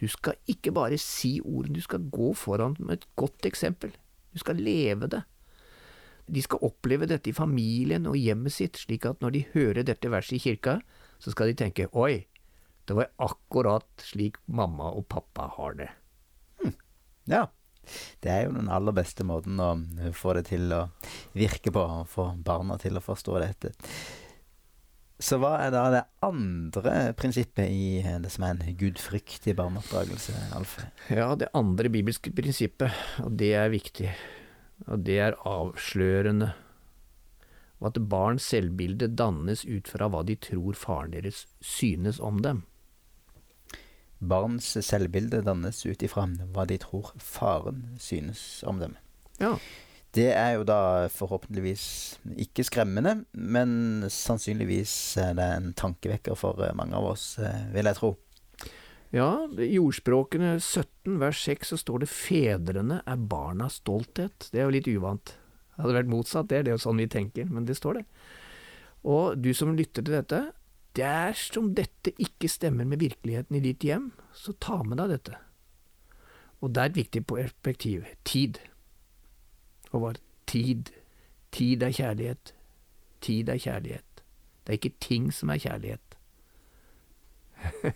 Du 0.00 0.06
skal 0.08 0.38
ikke 0.48 0.72
bare 0.72 0.96
si 1.00 1.36
ordene, 1.44 1.76
du 1.76 1.84
skal 1.84 2.06
gå 2.08 2.32
foran 2.38 2.76
med 2.78 3.00
et 3.00 3.06
godt 3.20 3.44
eksempel. 3.48 3.92
Du 4.32 4.40
skal 4.40 4.56
leve 4.56 5.10
det. 5.12 5.22
De 6.30 6.42
skal 6.42 6.62
oppleve 6.64 7.08
dette 7.10 7.32
i 7.32 7.36
familien 7.36 8.06
og 8.08 8.16
hjemmet 8.16 8.54
sitt, 8.54 8.78
slik 8.78 9.04
at 9.08 9.20
når 9.20 9.34
de 9.34 9.46
hører 9.52 9.84
dette 9.84 10.10
verset 10.10 10.38
i 10.38 10.42
kirka, 10.44 10.78
så 11.20 11.34
skal 11.34 11.50
de 11.50 11.58
tenke 11.58 11.90
oi, 11.92 12.24
det 12.88 12.96
var 12.96 13.10
akkurat 13.22 14.02
slik 14.02 14.38
mamma 14.46 14.88
og 14.96 15.08
pappa 15.10 15.50
har 15.58 15.76
det. 15.78 15.90
Hm. 16.62 16.76
Ja. 17.30 17.48
Det 18.22 18.30
er 18.30 18.44
jo 18.44 18.54
den 18.54 18.68
aller 18.70 18.94
beste 18.94 19.24
måten 19.26 19.58
å 19.58 19.72
få 20.14 20.34
det 20.36 20.44
til 20.50 20.70
å 20.74 20.84
virke 21.34 21.72
på, 21.74 21.80
og 21.80 22.10
få 22.10 22.28
barna 22.44 22.76
til 22.78 22.98
å 22.98 23.02
forstå 23.02 23.38
dette. 23.42 23.72
Så 25.20 25.36
hva 25.36 25.52
er 25.60 25.72
da 25.74 25.82
det 25.92 26.04
andre 26.24 27.12
prinsippet 27.18 27.68
i 27.68 28.00
det 28.22 28.30
som 28.32 28.46
er 28.46 28.54
en 28.56 28.76
gudfryktig 28.80 29.52
barneoppdragelse, 29.58 30.32
Alf? 30.56 30.78
Ja, 31.12 31.34
det 31.36 31.50
andre 31.56 31.92
bibelske 31.92 32.32
prinsippet, 32.32 32.96
og 33.20 33.36
det 33.40 33.52
er 33.60 33.68
viktig, 33.72 34.14
og 34.86 35.04
det 35.04 35.18
er 35.20 35.36
avslørende. 35.44 36.54
Og 37.80 37.90
at 37.90 38.00
barns 38.12 38.48
selvbilde 38.48 39.10
dannes 39.16 39.66
ut 39.68 39.92
fra 39.92 40.08
hva 40.08 40.24
de 40.24 40.38
tror 40.40 40.76
faren 40.76 41.12
deres 41.12 41.44
synes 41.60 42.20
om 42.20 42.40
dem. 42.44 42.64
Barns 44.20 44.72
selvbilde 44.84 45.44
dannes 45.44 45.84
ut 45.84 46.02
ifra 46.04 46.26
hva 46.52 46.66
de 46.68 46.80
tror 46.80 47.12
faren 47.20 47.94
synes 48.00 48.64
om 48.68 48.80
dem. 48.80 48.96
Ja. 49.40 49.54
Det 50.16 50.32
er 50.34 50.56
jo 50.56 50.64
da 50.66 51.06
forhåpentligvis 51.14 51.84
ikke 52.42 52.64
skremmende, 52.66 53.20
men 53.32 54.08
sannsynligvis 54.10 54.92
er 55.22 55.36
det 55.38 55.46
en 55.54 55.70
tankevekker 55.78 56.34
for 56.38 56.58
mange 56.74 56.98
av 56.98 57.12
oss, 57.12 57.38
eh, 57.38 57.68
vil 57.74 57.86
jeg 57.86 57.98
tro. 58.00 58.16
Ja, 59.14 59.46
i 59.58 59.78
ordspråkene 59.78 60.56
17 60.58 61.18
vers 61.18 61.38
6 61.42 61.72
så 61.72 61.78
står 61.78 62.02
det 62.02 62.08
'fedrene 62.10 63.02
er 63.06 63.16
barnas 63.16 63.80
stolthet'. 63.80 64.50
Det 64.50 64.60
er 64.60 64.66
jo 64.66 64.74
litt 64.74 64.90
uvant. 64.90 65.34
Det 65.80 65.82
hadde 65.82 65.98
vært 65.98 66.12
motsatt, 66.12 66.48
det, 66.48 66.58
er 66.58 66.62
det 66.62 66.74
jo 66.74 66.84
sånn 66.84 66.98
vi 66.98 67.06
tenker, 67.06 67.50
men 67.50 67.64
det 67.64 67.76
står 67.76 67.94
det. 67.94 68.04
Og 69.04 69.40
du 69.40 69.54
som 69.54 69.74
lytter 69.74 70.02
til 70.02 70.14
dette, 70.14 70.52
dersom 70.94 71.74
dette 71.74 72.12
ikke 72.18 72.50
stemmer 72.50 72.84
med 72.84 73.00
virkeligheten 73.00 73.56
i 73.56 73.62
ditt 73.64 73.82
hjem, 73.82 74.12
så 74.34 74.52
ta 74.58 74.82
med 74.82 74.98
deg 74.98 75.14
dette. 75.14 75.38
Og 76.60 76.74
det 76.74 76.82
er 76.82 76.90
et 76.90 77.00
viktig 77.00 77.26
perspektiv 77.26 78.04
tid. 78.24 78.60
Og 79.90 80.04
var 80.04 80.20
tid? 80.50 80.90
Tid 81.50 81.82
er 81.82 81.94
kjærlighet. 81.94 82.54
Tid 83.20 83.48
er 83.48 83.58
kjærlighet. 83.58 84.24
Det 84.64 84.72
er 84.72 84.78
ikke 84.78 85.00
ting 85.02 85.30
som 85.34 85.50
er 85.50 85.62
kjærlighet. 85.62 86.16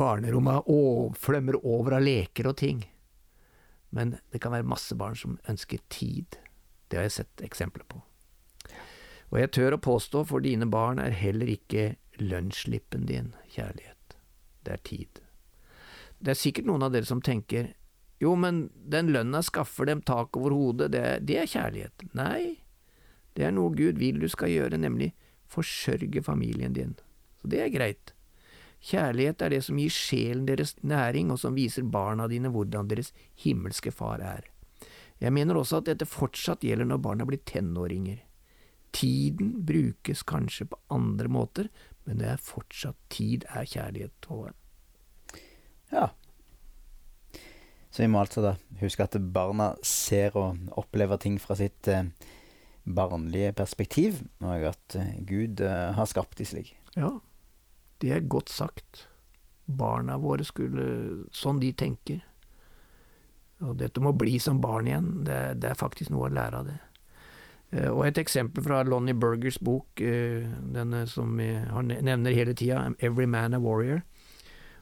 Barnerommet 0.00 1.18
flømmer 1.20 1.60
over 1.64 1.98
av 1.98 2.04
leker 2.04 2.50
og 2.50 2.56
ting. 2.60 2.84
Men 3.90 4.16
det 4.30 4.40
kan 4.42 4.54
være 4.54 4.66
masse 4.66 4.96
barn 4.96 5.16
som 5.18 5.38
ønsker 5.50 5.82
tid. 5.90 6.38
Det 6.88 6.98
har 6.98 7.08
jeg 7.08 7.18
sett 7.20 7.44
eksempler 7.46 7.86
på. 7.86 8.02
Og 9.30 9.38
jeg 9.38 9.52
tør 9.54 9.76
å 9.76 9.82
påstå, 9.82 10.24
for 10.26 10.42
dine 10.42 10.66
barn 10.70 10.98
er 10.98 11.14
heller 11.14 11.50
ikke 11.50 11.94
lønnsslippen 12.18 13.06
din 13.06 13.32
kjærlighet. 13.54 14.16
Det 14.66 14.72
er 14.74 14.82
tid. 14.86 15.20
Det 16.18 16.34
er 16.34 16.40
sikkert 16.40 16.66
noen 16.68 16.84
av 16.84 16.92
dere 16.94 17.08
som 17.08 17.22
tenker 17.24 17.70
jo, 18.20 18.34
men 18.36 18.68
den 18.92 19.12
lønna 19.14 19.40
skaffer 19.42 19.88
dem 19.88 20.02
tak 20.04 20.36
over 20.36 20.52
hodet, 20.52 20.90
det, 20.92 21.04
det 21.24 21.38
er 21.40 21.48
kjærlighet. 21.48 22.04
Nei, 22.18 22.60
det 23.36 23.46
er 23.46 23.54
noe 23.56 23.72
Gud 23.72 24.00
vil 24.00 24.20
du 24.20 24.28
skal 24.28 24.52
gjøre, 24.52 24.80
nemlig 24.80 25.12
forsørge 25.50 26.22
familien 26.22 26.76
din. 26.76 26.94
Så 27.40 27.50
det 27.50 27.62
er 27.64 27.72
greit. 27.72 28.12
Kjærlighet 28.80 29.42
er 29.44 29.52
det 29.52 29.62
som 29.64 29.80
gir 29.80 29.92
sjelen 29.92 30.46
deres 30.48 30.74
næring, 30.84 31.32
og 31.32 31.40
som 31.40 31.56
viser 31.56 31.84
barna 31.84 32.28
dine 32.28 32.52
hvordan 32.52 32.88
deres 32.92 33.12
himmelske 33.40 33.92
far 33.92 34.20
er. 34.24 34.46
Jeg 35.20 35.34
mener 35.36 35.58
også 35.60 35.80
at 35.80 35.90
dette 35.90 36.08
fortsatt 36.08 36.64
gjelder 36.64 36.88
når 36.88 37.02
barna 37.04 37.26
blir 37.28 37.42
tenåringer. 37.44 38.22
Tiden 38.96 39.52
brukes 39.68 40.24
kanskje 40.26 40.66
på 40.70 40.80
andre 40.92 41.28
måter, 41.28 41.68
men 42.04 42.20
det 42.20 42.30
er 42.32 42.40
fortsatt 42.42 42.96
tid 43.12 43.44
er 43.52 43.68
kjærlighet, 43.68 44.16
Håvard. 44.26 44.56
Ja. 45.92 46.08
Så 47.90 48.02
vi 48.02 48.08
må 48.10 48.22
altså 48.22 48.42
da 48.44 48.54
huske 48.80 49.04
at 49.04 49.16
barna 49.34 49.72
ser 49.86 50.36
og 50.38 50.58
opplever 50.78 51.18
ting 51.20 51.40
fra 51.42 51.56
sitt 51.58 51.90
eh, 51.90 52.06
barnlige 52.86 53.52
perspektiv, 53.58 54.22
og 54.44 54.68
at 54.70 54.98
eh, 54.98 55.16
Gud 55.26 55.62
eh, 55.66 55.90
har 55.96 56.10
skapt 56.10 56.38
de 56.38 56.46
slik. 56.46 56.76
Ja, 56.94 57.16
det 58.02 58.12
er 58.14 58.28
godt 58.30 58.52
sagt. 58.54 59.06
Barna 59.66 60.18
våre 60.18 60.46
skulle 60.46 61.26
Sånn 61.34 61.60
de 61.62 61.72
tenker. 61.78 62.22
Og 63.60 63.74
dette 63.78 64.00
må 64.02 64.14
bli 64.16 64.38
som 64.40 64.62
barn 64.62 64.88
igjen. 64.88 65.10
Det, 65.26 65.40
det 65.60 65.72
er 65.72 65.78
faktisk 65.78 66.14
noe 66.14 66.30
å 66.30 66.32
lære 66.32 66.62
av 66.62 66.70
det. 66.70 66.78
Og 67.92 68.00
et 68.02 68.18
eksempel 68.18 68.64
fra 68.66 68.80
Lonnie 68.82 69.14
Burgers 69.14 69.60
bok, 69.62 70.00
denne 70.00 71.04
som 71.06 71.36
han 71.38 71.92
nevner 71.92 72.34
hele 72.34 72.54
tida, 72.58 72.80
'Every 72.98 73.28
Man 73.30 73.54
a 73.54 73.60
Warrior', 73.62 74.00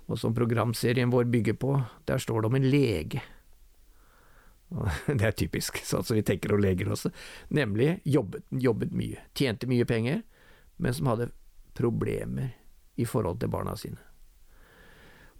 og 0.08 0.18
som 0.18 0.34
programserien 0.34 1.10
vår 1.12 1.28
bygger 1.28 1.58
på, 1.60 1.74
der 2.08 2.18
står 2.18 2.42
det 2.42 2.50
om 2.50 2.56
en 2.58 2.70
lege. 2.70 3.22
Det 5.06 5.24
er 5.24 5.36
typisk, 5.36 5.80
sånn 5.84 6.04
som 6.04 6.16
vi 6.16 6.24
tenker 6.26 6.52
om 6.52 6.60
leger 6.60 6.90
også. 6.92 7.12
Nemlig 7.56 7.98
jobbet, 8.08 8.44
jobbet 8.52 8.92
mye, 8.96 9.22
tjente 9.36 9.68
mye 9.68 9.86
penger, 9.88 10.22
men 10.76 10.96
som 10.96 11.08
hadde 11.12 11.30
problemer 11.78 12.54
i 12.98 13.06
forhold 13.08 13.40
til 13.40 13.52
barna 13.52 13.76
sine. 13.78 14.00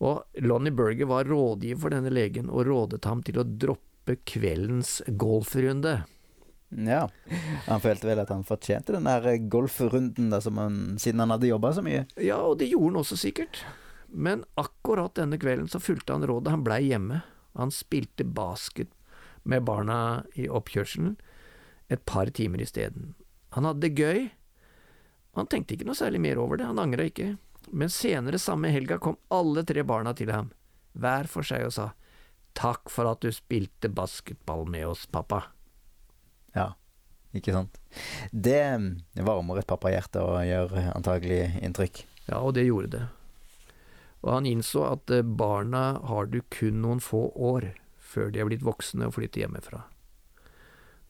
Og 0.05 0.23
Lonnie 0.45 0.73
Berger 0.75 1.09
var 1.11 1.27
rådgiver 1.27 1.81
for 1.83 1.95
denne 1.95 2.13
legen, 2.15 2.53
og 2.53 2.69
rådet 2.69 3.03
ham 3.09 3.25
til 3.27 3.41
å 3.41 3.49
droppe 3.49 4.21
kveldens 4.29 5.01
golfrunde. 5.19 5.97
Ja, 6.69 7.07
han 7.65 7.81
følte 7.81 8.11
vel 8.11 8.21
at 8.21 8.31
han 8.31 8.45
fortjente 8.47 8.93
den 8.93 9.09
der 9.09 9.25
golfrunden 9.51 10.29
da, 10.31 10.43
han, 10.45 10.99
siden 11.01 11.25
han 11.25 11.33
hadde 11.33 11.49
jobba 11.49 11.73
så 11.75 11.85
mye. 11.85 12.05
Ja, 12.21 12.43
og 12.45 12.59
det 12.61 12.69
gjorde 12.71 12.93
han 12.93 13.01
også 13.03 13.19
sikkert. 13.19 13.63
Men 14.09 14.45
akkurat 14.61 15.15
denne 15.19 15.39
kvelden 15.39 15.69
så 15.69 15.81
fulgte 15.81 16.17
han 16.17 16.27
rådet, 16.27 16.53
han 16.53 16.65
blei 16.65 16.83
hjemme. 16.89 17.21
Han 17.59 17.73
spilte 17.75 18.25
basket 18.25 18.91
med 19.49 19.65
barna 19.65 20.25
i 20.35 20.49
oppkjørselen 20.49 21.17
et 21.89 22.05
par 22.05 22.31
timer 22.37 22.63
isteden. 22.63 23.15
Han 23.57 23.65
hadde 23.65 23.87
det 23.87 23.97
gøy. 23.97 24.29
Han 25.37 25.49
tenkte 25.49 25.77
ikke 25.77 25.89
noe 25.89 25.97
særlig 25.99 26.21
mer 26.21 26.41
over 26.41 26.61
det, 26.61 26.69
han 26.69 26.81
angra 26.81 27.07
ikke. 27.09 27.37
Men 27.73 27.93
senere 27.93 28.41
samme 28.41 28.73
helga 28.73 28.99
kom 29.01 29.17
alle 29.33 29.65
tre 29.69 29.85
barna 29.85 30.15
til 30.17 30.33
ham, 30.33 30.51
hver 30.97 31.29
for 31.31 31.47
seg, 31.47 31.67
og 31.69 31.75
sa 31.77 31.91
takk 32.59 32.91
for 32.93 33.09
at 33.11 33.23
du 33.23 33.31
spilte 33.33 33.91
basketball 33.93 34.65
med 34.69 34.89
oss, 34.89 35.07
pappa. 35.07 35.45
Ja, 36.57 36.73
ikke 37.37 37.55
sant. 37.55 37.77
Det 38.33 38.63
varmer 39.25 39.61
et 39.61 39.69
pappahjerte 39.69 40.25
og 40.25 40.41
gjør 40.49 40.75
antagelig 40.95 41.45
inntrykk. 41.63 42.03
Ja, 42.29 42.41
og 42.41 42.57
det 42.57 42.67
gjorde 42.69 42.93
det. 42.97 43.05
Og 44.25 44.33
han 44.33 44.49
innså 44.51 44.85
at 44.89 45.11
eh, 45.15 45.23
barna 45.23 46.01
har 46.09 46.31
du 46.31 46.41
kun 46.55 46.83
noen 46.83 47.03
få 47.03 47.29
år 47.35 47.73
før 48.09 48.33
de 48.33 48.41
er 48.41 48.49
blitt 48.49 48.65
voksne 48.65 49.09
og 49.09 49.19
flytter 49.19 49.45
hjemmefra. 49.45 49.85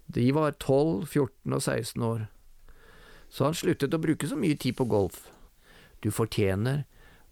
De 0.09 0.25
var 0.33 0.57
12, 0.57 1.07
14 1.07 1.55
og 1.55 1.63
16 1.63 2.05
år, 2.05 2.23
så 3.29 3.45
han 3.45 3.57
sluttet 3.57 3.95
å 3.95 4.01
bruke 4.01 4.29
så 4.29 4.39
mye 4.41 4.57
tid 4.57 4.79
på 4.79 4.89
golf. 4.89 5.27
Du 6.01 6.09
fortjener 6.15 6.87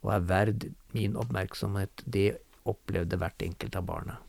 og 0.05 0.13
er 0.13 0.27
verd 0.29 0.67
min 0.93 1.17
oppmerksomhet, 1.17 2.03
det 2.05 2.37
opplevde 2.69 3.17
hvert 3.19 3.41
enkelt 3.43 3.75
av 3.79 3.87
barna. 3.89 4.19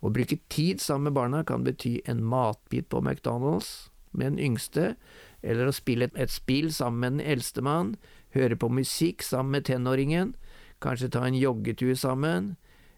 Å 0.00 0.12
bruke 0.12 0.38
tid 0.52 0.80
sammen 0.82 1.10
med 1.10 1.16
barna 1.18 1.42
kan 1.44 1.64
bety 1.66 1.98
en 2.08 2.24
matbit 2.24 2.88
på 2.92 3.02
McDonald's 3.02 3.88
med 4.12 4.32
den 4.32 4.42
yngste, 4.52 4.94
eller 5.42 5.68
å 5.68 5.76
spille 5.76 6.08
et, 6.14 6.32
spill 6.32 6.72
sammen 6.72 7.00
med 7.00 7.16
den 7.16 7.32
eldstemann, 7.36 7.94
høre 8.36 8.56
på 8.56 8.70
musikk 8.72 9.24
sammen 9.24 9.58
med 9.58 9.68
tenåringen, 9.68 10.34
kanskje 10.82 11.10
ta 11.14 11.24
en 11.26 11.38
joggetur 11.38 11.94
sammen. 11.98 12.54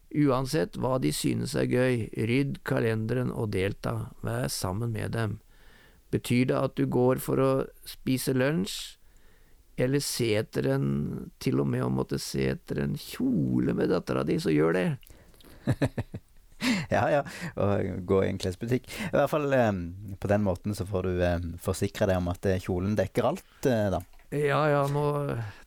Uansett 0.08 0.78
hva 0.80 0.96
de 1.02 1.12
synes 1.12 1.54
er 1.58 1.68
gøy, 1.68 2.06
rydd 2.28 2.62
kalenderen 2.68 3.32
og 3.32 3.52
delta, 3.52 4.10
vær 4.24 4.48
sammen 4.52 4.94
med 4.94 5.12
dem. 5.16 5.38
Betyr 6.12 6.48
det 6.48 6.56
at 6.56 6.78
du 6.80 6.86
går 6.88 7.20
for 7.20 7.42
å 7.42 7.50
spise 7.86 8.32
lunsj, 8.32 8.96
eller 9.78 10.02
se 10.02 10.32
etter 10.34 10.66
en 10.72 10.86
Til 11.38 11.60
og 11.62 11.68
med 11.70 11.84
å 11.84 11.92
måtte 11.92 12.18
se 12.18 12.48
etter 12.50 12.80
en 12.82 12.96
kjole 12.98 13.76
med 13.78 13.92
dattera 13.92 14.24
di, 14.26 14.38
så 14.42 14.50
gjør 14.50 14.74
det. 14.74 14.86
ja, 16.96 17.04
ja, 17.12 17.20
og 17.54 18.04
gå 18.08 18.22
i 18.24 18.30
en 18.32 18.40
klesbutikk. 18.42 18.88
I 18.88 19.14
hvert 19.14 19.30
fall 19.30 19.52
eh, 19.54 19.70
på 20.18 20.30
den 20.32 20.42
måten 20.46 20.74
så 20.74 20.88
får 20.88 21.06
du 21.06 21.22
eh, 21.22 21.50
forsikre 21.62 22.08
deg 22.10 22.18
om 22.18 22.32
at 22.32 22.48
eh, 22.48 22.58
kjolen 22.64 22.96
dekker 22.98 23.28
alt, 23.30 23.68
eh, 23.68 23.90
da. 23.94 24.02
Ja 24.30 24.60
ja, 24.68 24.82
nå 24.92 25.04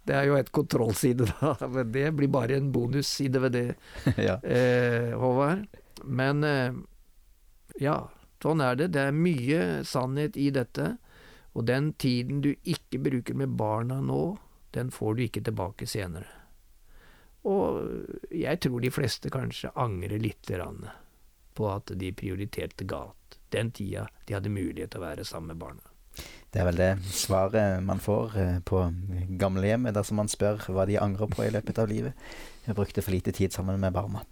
Det 0.06 0.13
er 0.15 0.27
jo 0.30 0.38
et 0.38 0.51
kontrollside, 0.53 1.25
da. 1.30 1.56
Men 1.74 1.91
det 1.94 2.12
blir 2.18 2.30
bare 2.32 2.58
en 2.58 2.72
bonus 2.74 3.20
ved 3.22 3.51
det, 3.53 3.75
ja. 4.27 4.38
eh, 4.44 5.13
Håvard. 5.18 5.65
Men 6.04 6.43
eh, 6.43 6.74
ja, 7.82 7.97
sånn 8.41 8.62
er 8.65 8.78
det. 8.78 8.91
Det 8.97 9.08
er 9.08 9.17
mye 9.17 9.62
sannhet 9.86 10.38
i 10.38 10.50
dette. 10.54 10.95
Og 11.54 11.65
den 11.67 11.91
tiden 12.00 12.41
du 12.41 12.54
ikke 12.63 13.02
bruker 13.04 13.36
med 13.38 13.58
barna 13.60 14.00
nå, 14.02 14.38
den 14.71 14.91
får 14.91 15.17
du 15.17 15.24
ikke 15.26 15.43
tilbake 15.43 15.88
senere. 15.89 16.30
Og 17.43 17.82
jeg 18.32 18.62
tror 18.62 18.82
de 18.82 18.91
fleste 18.93 19.32
kanskje 19.34 19.74
angrer 19.76 20.21
lite 20.21 20.56
grann 20.56 20.86
på 21.58 21.67
at 21.74 21.91
de 21.97 22.12
prioriterte 22.15 22.86
galt 22.88 23.39
den 23.52 23.71
tida 23.76 24.06
de 24.26 24.38
hadde 24.38 24.54
mulighet 24.54 24.93
til 24.93 25.02
å 25.02 25.08
være 25.10 25.26
sammen 25.28 25.52
med 25.56 25.63
barna. 25.65 25.90
Det 26.52 26.60
er 26.60 26.67
vel 26.67 26.80
det 26.82 26.91
svaret 27.15 27.80
man 27.88 28.02
får 28.04 28.38
eh, 28.38 28.60
på 28.67 28.84
gamlehjemmet 29.39 29.95
dersom 29.95 30.19
man 30.19 30.32
spør 30.32 30.60
hva 30.76 30.84
de 30.89 31.00
angrer 31.00 31.32
på 31.32 31.45
i 31.45 31.52
løpet 31.54 31.80
av 31.80 31.88
livet. 31.88 32.30
Jeg 32.67 32.76
brukte 32.76 33.04
for 33.04 33.15
lite 33.15 33.32
tid 33.36 33.56
sammen 33.56 33.80
med 33.80 33.95
barna. 33.95 34.26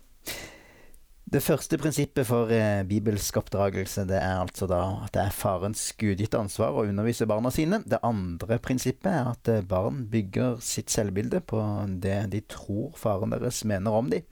Det 1.29 1.43
første 1.45 1.77
prinsippet 1.77 2.25
for 2.25 2.51
eh, 2.51 2.81
bibelsk 2.89 3.37
oppdragelse 3.37 4.03
det 4.09 4.17
er 4.17 4.41
altså 4.41 4.65
da 4.67 4.81
at 5.05 5.13
det 5.13 5.21
er 5.27 5.35
farens 5.37 5.83
gudgitte 5.99 6.41
ansvar 6.41 6.73
å 6.73 6.87
undervise 6.89 7.27
barna 7.29 7.51
sine. 7.53 7.83
Det 7.85 8.01
andre 8.03 8.57
prinsippet 8.57 9.11
er 9.13 9.29
at 9.29 9.51
eh, 9.53 9.63
barn 9.63 10.07
bygger 10.11 10.57
sitt 10.65 10.91
selvbilde 10.91 11.39
på 11.45 11.61
det 12.03 12.23
de 12.33 12.43
tror 12.49 12.97
faren 12.99 13.37
deres 13.37 13.61
mener 13.69 13.95
om 13.95 14.09
dem. 14.11 14.25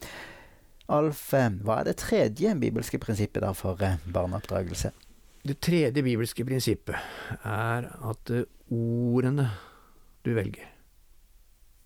Alf, 0.92 1.28
hva 1.32 1.80
er 1.80 1.88
det 1.88 2.00
tredje 2.02 2.56
bibelske 2.60 3.00
prinsippet 3.00 3.44
da 3.46 3.54
for 3.56 3.80
barneoppdragelse? 4.12 4.92
Det 5.48 5.60
tredje 5.64 6.04
bibelske 6.04 6.44
prinsippet 6.48 6.96
er 7.48 7.88
at 8.10 8.34
eh, 8.36 8.48
ordene 8.74 9.48
du 10.26 10.34
velger 10.36 10.74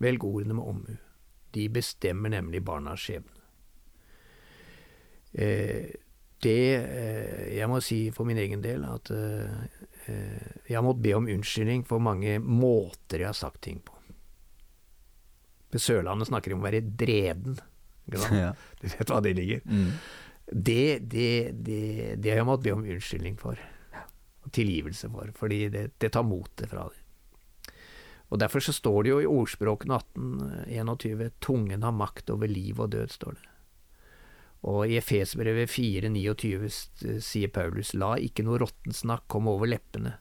Velg 0.02 0.24
ordene 0.26 0.56
med 0.58 0.66
omhu. 0.66 0.94
De 1.54 1.68
bestemmer 1.70 2.32
nemlig 2.32 2.58
barnas 2.66 3.04
skjebne. 3.04 3.42
Eh, 5.32 5.92
det 6.42 6.74
eh, 6.74 7.56
Jeg 7.56 7.68
må 7.70 7.78
si 7.84 8.00
for 8.12 8.26
min 8.28 8.40
egen 8.42 8.64
del 8.64 8.82
at 8.88 9.12
eh, 9.14 9.78
jeg 10.66 10.74
har 10.74 10.82
måttet 10.82 11.04
be 11.04 11.14
om 11.14 11.28
unnskyldning 11.30 11.84
for 11.86 12.02
mange 12.02 12.40
måter 12.42 13.22
jeg 13.22 13.30
har 13.30 13.38
sagt 13.38 13.62
ting 13.62 13.78
på. 13.84 13.94
På 15.72 15.80
Sørlandet 15.80 16.28
snakker 16.28 16.50
de 16.50 16.58
om 16.58 16.64
å 16.64 16.70
være 16.70 16.82
dreven. 16.82 17.60
Ja. 18.34 18.50
Du 18.80 18.88
vet 18.90 19.08
hva 19.08 19.20
det 19.22 19.30
ligger? 19.38 19.60
Mm. 19.62 19.92
Det, 20.52 20.98
det, 20.98 21.52
det, 21.52 22.16
det, 22.20 22.30
har 22.30 22.42
jeg 22.42 22.48
måttet 22.48 22.66
be 22.68 22.74
om 22.76 22.84
unnskyldning 22.84 23.38
for. 23.40 23.60
Og 24.44 24.52
tilgivelse 24.52 25.08
for. 25.12 25.30
Fordi 25.38 25.62
det, 25.72 26.10
tar 26.12 26.26
motet 26.26 26.68
fra 26.70 26.88
dem. 26.88 26.98
Og 28.32 28.40
Derfor 28.40 28.64
så 28.64 28.72
står 28.72 29.02
det 29.04 29.10
jo 29.10 29.20
i 29.20 29.28
ordspråkene 29.28 29.98
1821 29.98 31.32
tungen 31.44 31.82
har 31.84 31.92
makt 31.92 32.30
over 32.32 32.48
liv 32.48 32.80
og 32.80 32.94
død, 32.94 33.10
står 33.12 33.34
det. 33.36 33.48
Og 34.62 34.86
i 34.88 34.96
Efesbrevet 34.96 35.68
4,29 35.68 36.70
sier 37.20 37.50
Paulus, 37.52 37.92
la 37.98 38.14
ikke 38.16 38.44
noe 38.46 38.60
råttensnakk 38.62 39.26
komme 39.32 39.52
over 39.52 39.68
leppene. 39.68 40.14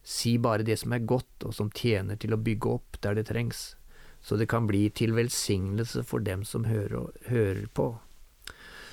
Si 0.00 0.38
bare 0.38 0.64
det 0.64 0.78
som 0.80 0.94
er 0.96 1.04
godt 1.04 1.44
og 1.44 1.52
som 1.56 1.72
tjener 1.74 2.16
til 2.16 2.32
å 2.32 2.40
bygge 2.40 2.70
opp 2.70 3.00
der 3.04 3.18
det 3.18 3.26
trengs, 3.28 3.74
så 4.22 4.36
det 4.40 4.48
kan 4.52 4.68
bli 4.68 4.86
til 4.94 5.12
velsignelse 5.16 6.04
for 6.06 6.24
dem 6.24 6.46
som 6.48 6.64
hører, 6.68 7.10
hører 7.28 7.66
på. 7.74 7.92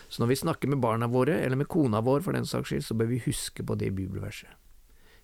Så 0.10 0.22
når 0.24 0.28
vi 0.32 0.40
snakker 0.40 0.72
med 0.72 0.80
barna 0.80 1.08
våre, 1.08 1.40
eller 1.44 1.60
med 1.60 1.68
kona 1.68 2.02
vår 2.02 2.24
for 2.24 2.38
den 2.38 2.48
saks 2.48 2.72
skyld, 2.72 2.86
så 2.86 2.96
bør 2.96 3.12
vi 3.12 3.24
huske 3.26 3.64
på 3.64 3.76
det 3.76 3.92
bibelverset. 3.98 4.50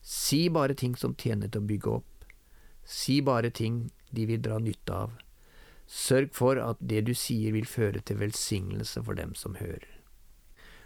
Si 0.04 0.50
bare 0.50 0.76
ting 0.76 0.98
som 1.00 1.16
tjener 1.16 1.48
til 1.48 1.64
å 1.64 1.68
bygge 1.68 1.92
opp. 1.92 2.26
Si 2.84 3.22
bare 3.24 3.50
ting 3.50 3.86
de 4.12 4.26
vil 4.28 4.42
dra 4.44 4.60
nytte 4.60 4.94
av. 5.06 5.14
Sørg 5.88 6.34
for 6.36 6.60
at 6.60 6.82
det 6.84 7.06
du 7.08 7.14
sier 7.16 7.56
vil 7.56 7.68
føre 7.68 8.02
til 8.04 8.20
velsignelse 8.20 9.04
for 9.04 9.16
dem 9.16 9.32
som 9.40 9.56
hører. 9.56 9.88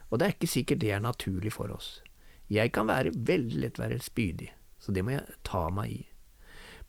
Og 0.10 0.20
det 0.20 0.28
er 0.28 0.36
ikke 0.36 0.52
sikkert 0.52 0.84
det 0.84 0.94
er 0.94 1.02
naturlig 1.04 1.54
for 1.58 1.74
oss. 1.74 1.98
Jeg 2.48 2.72
kan 2.76 2.88
være 2.88 3.16
veldig 3.16 3.64
lett 3.66 3.82
være 3.82 4.00
spydig, 4.00 4.52
så 4.80 4.94
det 4.96 5.04
må 5.04 5.18
jeg 5.18 5.40
ta 5.48 5.68
meg 5.74 5.92
i. 5.92 6.04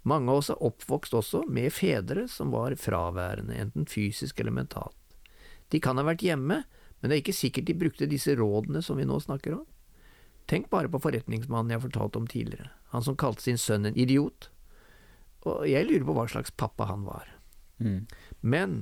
Mange 0.08 0.30
av 0.30 0.40
oss 0.40 0.50
er 0.52 0.62
oppvokst 0.64 1.16
også 1.18 1.42
med 1.50 1.72
fedre 1.74 2.28
som 2.30 2.52
var 2.54 2.76
fraværende, 2.78 3.56
enten 3.58 3.88
fysisk 3.90 4.38
eller 4.40 4.54
mentalt. 4.54 4.94
De 5.68 5.80
kan 5.82 5.98
ha 5.98 6.04
vært 6.06 6.22
hjemme, 6.24 6.62
men 7.00 7.11
det 7.11 7.16
er 7.16 7.22
ikke 7.22 7.37
sikkert 7.37 7.68
de 7.68 7.76
brukte 7.78 8.11
disse 8.11 8.34
rådene 8.38 8.82
som 8.82 8.98
vi 8.98 9.06
nå 9.06 9.18
snakker 9.22 9.54
om. 9.61 9.66
Tenk 10.48 10.70
bare 10.72 10.90
på 10.90 11.00
forretningsmannen 11.04 11.74
jeg 11.74 11.84
fortalte 11.84 12.20
om 12.20 12.26
tidligere, 12.30 12.70
han 12.94 13.04
som 13.04 13.18
kalte 13.20 13.44
sin 13.44 13.61
sønn 13.61 13.87
en 13.87 13.98
idiot. 13.98 14.48
Og 15.46 15.68
jeg 15.68 15.87
lurer 15.87 16.06
på 16.08 16.16
hva 16.16 16.26
slags 16.30 16.54
pappa 16.56 16.88
han 16.88 17.04
var. 17.06 17.28
Mm. 17.78 18.08
Men 18.40 18.78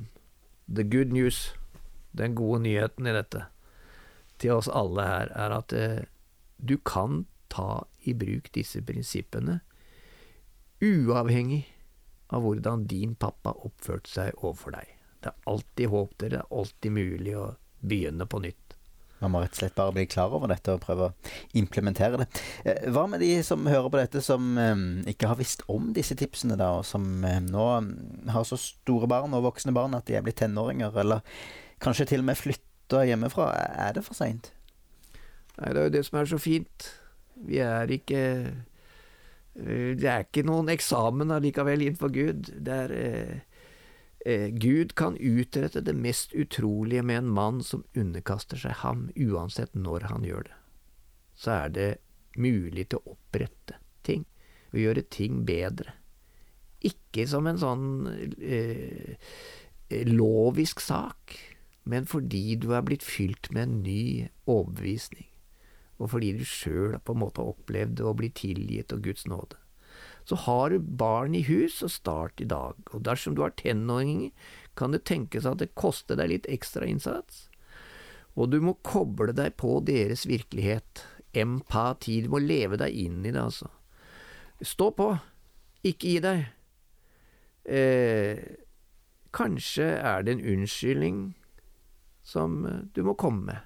the 0.71 0.87
good 0.87 1.13
news, 1.13 1.53
den 2.17 2.35
gode 2.39 2.63
nyheten 2.65 3.07
i 3.07 3.15
dette, 3.17 3.45
til 4.39 4.57
oss 4.57 4.71
alle 4.73 5.05
her, 5.05 5.33
er 5.35 5.57
at 5.59 5.75
eh, 5.77 6.05
du 6.57 6.77
kan 6.79 7.25
ta 7.53 7.85
i 8.07 8.15
bruk 8.17 8.49
disse 8.55 8.81
prinsippene 8.85 9.61
uavhengig 10.83 11.65
av 12.35 12.43
hvordan 12.45 12.85
din 12.91 13.15
pappa 13.19 13.55
oppførte 13.65 14.11
seg 14.11 14.43
overfor 14.43 14.77
deg. 14.77 14.91
Det 15.23 15.31
er 15.33 15.53
alltid 15.53 15.93
håp 15.93 16.17
dere. 16.19 16.31
det 16.31 16.41
er 16.43 16.59
alltid 16.59 16.93
mulig 16.93 17.37
å 17.37 17.47
begynne 17.89 18.27
på 18.29 18.43
nytt. 18.45 18.67
Man 19.23 19.33
må 19.33 19.41
rett 19.41 19.55
og 19.55 19.61
slett 19.63 19.77
bare 19.77 19.95
bli 19.97 20.05
klar 20.11 20.35
over 20.37 20.51
dette 20.51 20.75
og 20.75 20.83
prøve 20.83 21.09
å 21.09 21.31
implementere 21.57 22.21
det. 22.21 22.27
Eh, 22.69 22.83
hva 22.93 23.07
med 23.09 23.23
de 23.25 23.31
som 23.47 23.65
hører 23.69 23.89
på 23.93 24.01
dette 24.01 24.21
som 24.25 24.59
eh, 24.61 24.75
ikke 25.13 25.31
har 25.31 25.41
visst 25.41 25.65
om 25.73 25.89
disse 25.97 26.17
tipsene, 26.19 26.59
da, 26.61 26.75
og 26.81 26.85
som 26.89 27.25
eh, 27.25 27.41
nå 27.45 27.67
har 28.35 28.45
så 28.49 28.59
store 28.61 29.09
barn 29.11 29.35
og 29.37 29.47
voksne 29.49 29.75
barn 29.77 29.97
at 29.97 30.09
de 30.09 30.19
er 30.19 30.27
blitt 30.27 30.41
tenåringer, 30.43 30.93
eller 31.01 31.25
kanskje 31.83 32.11
til 32.13 32.25
og 32.25 32.29
med 32.29 32.41
flytta 32.41 33.07
hjemmefra? 33.09 33.51
Er 33.89 33.97
det 33.97 34.05
for 34.05 34.19
seint? 34.19 34.53
Nei, 35.57 35.73
det 35.73 35.81
er 35.81 35.89
jo 35.89 35.97
det 35.97 36.07
som 36.11 36.21
er 36.21 36.29
så 36.29 36.41
fint. 36.41 36.93
Vi 37.47 37.61
er 37.65 37.91
ikke 37.93 38.21
Det 39.57 40.09
er 40.09 40.25
ikke 40.25 40.45
noen 40.45 40.69
eksamen 40.69 41.33
allikevel 41.33 41.87
innenfor 41.87 42.13
Gud. 42.13 42.51
Det 42.61 42.81
er 42.85 42.93
eh, 44.27 44.49
Gud 44.51 44.95
kan 44.99 45.17
utrette 45.17 45.81
det 45.87 45.95
mest 45.95 46.35
utrolige 46.35 47.05
med 47.07 47.23
en 47.23 47.35
mann 47.39 47.63
som 47.63 47.85
underkaster 47.95 48.59
seg 48.61 48.81
ham, 48.83 49.09
uansett 49.15 49.75
når 49.79 50.09
han 50.11 50.27
gjør 50.27 50.49
det. 50.49 50.57
Så 51.37 51.53
er 51.55 51.75
det 51.77 51.91
mulig 52.37 52.89
til 52.91 53.01
å 53.01 53.17
opprette 53.17 53.79
ting, 54.07 54.27
og 54.73 54.81
gjøre 54.83 55.07
ting 55.13 55.45
bedre. 55.49 55.95
Ikke 56.85 57.27
som 57.29 57.47
en 57.49 57.61
sånn 57.61 57.87
eh, 58.43 59.17
lovisk 60.11 60.83
sak, 60.85 61.37
men 61.87 62.09
fordi 62.11 62.59
du 62.59 62.73
er 62.75 62.85
blitt 62.87 63.07
fylt 63.07 63.53
med 63.55 63.63
en 63.63 63.77
ny 63.87 64.03
overbevisning, 64.45 65.29
og 65.97 66.11
fordi 66.13 66.35
du 66.37 66.45
sjøl 66.45 66.99
på 66.99 67.15
en 67.15 67.23
måte 67.23 67.41
har 67.41 67.55
opplevd 67.55 68.03
å 68.05 68.17
bli 68.19 68.33
tilgitt 68.35 68.93
av 68.93 69.05
Guds 69.07 69.25
nåde. 69.31 69.61
Så 70.27 70.35
har 70.43 70.71
du 70.71 70.79
barn 70.79 71.35
i 71.39 71.45
hus, 71.47 71.79
så 71.79 71.89
start 71.89 72.41
i 72.43 72.49
dag. 72.51 72.75
Og 72.91 73.05
dersom 73.07 73.37
du 73.37 73.45
har 73.45 73.55
tenåringer, 73.55 74.33
kan 74.75 74.91
det 74.93 75.05
tenkes 75.07 75.47
at 75.47 75.61
det 75.63 75.77
koster 75.79 76.19
deg 76.19 76.33
litt 76.33 76.49
ekstra 76.51 76.87
innsats. 76.89 77.47
Og 78.35 78.51
du 78.51 78.59
må 78.61 78.75
koble 78.85 79.33
deg 79.37 79.55
på 79.61 79.79
deres 79.87 80.27
virkelighet. 80.29 81.05
Empati. 81.37 82.19
Du 82.25 82.31
må 82.33 82.41
leve 82.43 82.79
deg 82.81 82.99
inn 83.07 83.23
i 83.23 83.31
det, 83.31 83.41
altså. 83.41 83.71
Stå 84.61 84.91
på. 84.99 85.09
Ikke 85.87 86.11
gi 86.11 86.19
deg. 86.25 86.43
Eh, 87.67 88.43
kanskje 89.37 89.89
er 90.01 90.27
det 90.27 90.37
en 90.37 90.45
unnskyldning 90.57 91.23
som 92.27 92.65
eh, 92.67 92.83
du 92.95 93.03
må 93.07 93.15
komme 93.15 93.53
med. 93.53 93.63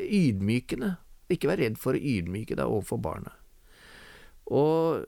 Ydmykende. 0.00 0.96
Ikke 1.30 1.52
vær 1.52 1.62
redd 1.62 1.78
for 1.78 1.94
å 1.94 2.02
ydmyke 2.02 2.58
deg 2.58 2.66
overfor 2.66 2.98
barna. 3.02 3.36
Og 4.50 5.06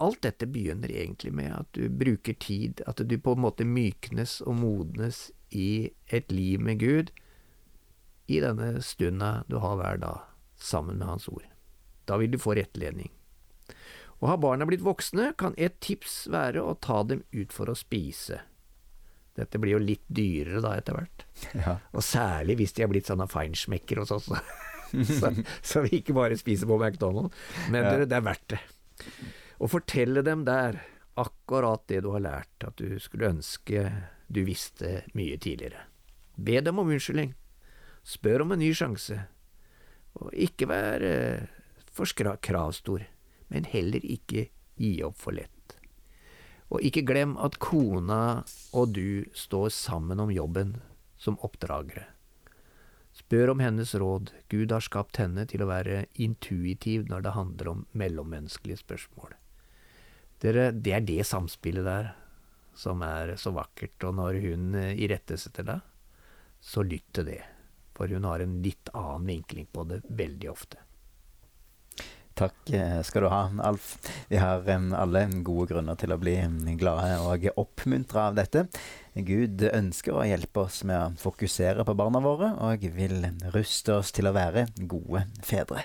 alt 0.00 0.20
dette 0.24 0.46
begynner 0.48 0.90
egentlig 0.92 1.32
med 1.36 1.52
at 1.52 1.68
du 1.76 1.88
bruker 1.92 2.34
tid, 2.40 2.80
at 2.88 3.02
du 3.04 3.16
på 3.20 3.34
en 3.36 3.42
måte 3.44 3.66
myknes 3.68 4.38
og 4.46 4.56
modnes 4.60 5.26
i 5.52 5.90
et 6.08 6.30
liv 6.32 6.60
med 6.62 6.80
Gud 6.80 7.10
i 8.30 8.38
denne 8.42 8.78
stunda 8.86 9.42
du 9.50 9.58
har 9.62 9.76
hver 9.80 9.98
dag, 10.02 10.20
sammen 10.60 10.98
med 11.00 11.08
Hans 11.10 11.28
ord. 11.28 11.44
Da 12.06 12.16
vil 12.20 12.30
du 12.32 12.38
få 12.40 12.54
rettledning. 12.58 13.10
Og 14.20 14.28
har 14.28 14.40
barna 14.42 14.66
blitt 14.68 14.84
voksne, 14.84 15.30
kan 15.40 15.54
et 15.56 15.78
tips 15.80 16.26
være 16.30 16.60
å 16.62 16.74
ta 16.84 17.00
dem 17.08 17.22
ut 17.32 17.52
for 17.56 17.70
å 17.72 17.76
spise. 17.78 18.40
Dette 19.38 19.60
blir 19.62 19.76
jo 19.78 19.82
litt 19.82 20.02
dyrere 20.12 20.60
da 20.64 20.74
etter 20.78 20.96
hvert, 20.98 21.26
Ja. 21.56 21.76
og 21.94 22.02
særlig 22.04 22.58
hvis 22.60 22.74
de 22.76 22.84
har 22.84 22.90
blitt 22.92 23.08
sånne 23.08 23.28
feinschmecker 23.30 24.02
hos 24.02 24.12
oss. 24.16 24.28
så, 25.20 25.30
så 25.62 25.82
vi 25.86 26.00
ikke 26.00 26.14
bare 26.18 26.36
spiser 26.38 26.68
på 26.70 26.78
McDonald's, 26.80 27.32
men 27.70 27.84
Ja. 27.86 27.92
det, 27.98 28.10
det 28.12 28.18
er 28.20 28.26
verdt 28.26 28.48
det. 28.54 28.60
Å 29.60 29.68
fortelle 29.68 30.22
dem 30.24 30.46
der 30.48 30.78
akkurat 31.20 31.82
det 31.90 32.00
du 32.06 32.14
har 32.14 32.24
lært, 32.24 32.64
at 32.64 32.80
du 32.80 32.96
skulle 33.02 33.28
ønske 33.34 33.84
du 34.30 34.44
visste 34.46 35.02
mye 35.12 35.36
tidligere. 35.36 35.84
Be 36.36 36.60
dem 36.64 36.78
om 36.80 36.88
unnskyldning. 36.88 37.34
Spør 38.06 38.46
om 38.46 38.54
en 38.54 38.62
ny 38.62 38.70
sjanse. 38.72 39.18
Og 40.16 40.30
ikke 40.32 40.68
vær 40.70 41.04
eh, 41.04 41.48
for 41.92 42.08
kravstor, 42.40 43.04
men 43.50 43.66
heller 43.68 44.00
ikke 44.06 44.46
gi 44.80 44.92
opp 45.04 45.18
for 45.20 45.36
lett. 45.36 45.76
Og 46.70 46.80
ikke 46.86 47.02
glem 47.04 47.34
at 47.42 47.58
kona 47.58 48.46
og 48.72 48.94
du 48.94 49.26
står 49.34 49.68
sammen 49.74 50.22
om 50.22 50.30
jobben 50.30 50.78
som 51.18 51.36
oppdragere. 51.44 52.06
Spør 53.12 53.52
om 53.52 53.60
hennes 53.60 53.92
råd, 53.98 54.30
Gud 54.48 54.72
har 54.72 54.86
skapt 54.86 55.18
henne 55.18 55.44
til 55.50 55.66
å 55.66 55.68
være 55.68 56.06
intuitiv 56.14 57.10
når 57.10 57.26
det 57.26 57.36
handler 57.36 57.74
om 57.74 57.86
mellommenneskelige 57.92 58.80
spørsmål. 58.86 59.34
Dere, 60.40 60.70
det 60.72 60.96
er 60.96 61.04
det 61.04 61.24
samspillet 61.28 61.84
der 61.84 62.12
som 62.80 63.02
er 63.04 63.34
så 63.36 63.52
vakkert, 63.52 63.98
og 64.08 64.14
når 64.16 64.40
hun 64.46 64.76
eh, 64.78 64.94
irettesetter 65.04 65.66
deg, 65.68 65.82
så 66.60 66.84
lytt 66.84 67.10
til 67.16 67.26
det, 67.28 67.40
for 67.96 68.08
hun 68.08 68.24
har 68.28 68.44
en 68.44 68.60
litt 68.64 68.92
annen 68.96 69.26
vinkling 69.28 69.68
på 69.72 69.84
det 69.90 70.00
veldig 70.08 70.48
ofte. 70.52 70.80
Takk 72.40 72.70
eh, 72.72 73.02
skal 73.04 73.26
du 73.26 73.28
ha, 73.28 73.42
Alf. 73.68 73.98
Vi 74.30 74.38
har 74.40 74.64
alle 74.64 75.26
gode 75.44 75.74
grunner 75.74 75.98
til 76.00 76.14
å 76.14 76.20
bli 76.20 76.38
glade 76.80 77.18
og 77.20 77.44
oppmuntra 77.60 78.30
av 78.30 78.38
dette. 78.38 78.64
Gud 79.12 79.66
ønsker 79.68 80.16
å 80.16 80.24
hjelpe 80.24 80.64
oss 80.64 80.80
med 80.88 80.96
å 81.02 81.10
fokusere 81.20 81.84
på 81.84 81.98
barna 81.98 82.22
våre, 82.24 82.54
og 82.64 82.88
vil 82.96 83.26
ruste 83.52 83.98
oss 84.00 84.14
til 84.16 84.30
å 84.30 84.36
være 84.36 84.70
gode 84.80 85.26
fedre. 85.44 85.84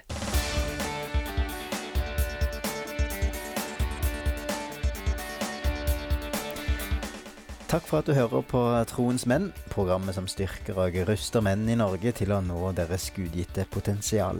Takk 7.76 7.90
for 7.90 8.00
at 8.00 8.08
du 8.08 8.14
hører 8.16 8.44
på 8.48 8.60
Troens 8.88 9.26
menn, 9.28 9.50
programmet 9.68 10.16
som 10.16 10.30
styrker 10.32 10.78
og 10.80 10.96
ruster 11.10 11.42
menn 11.44 11.66
i 11.68 11.74
Norge 11.76 12.14
til 12.16 12.30
å 12.32 12.38
nå 12.40 12.70
deres 12.72 13.10
gudgitte 13.12 13.66
potensial. 13.68 14.40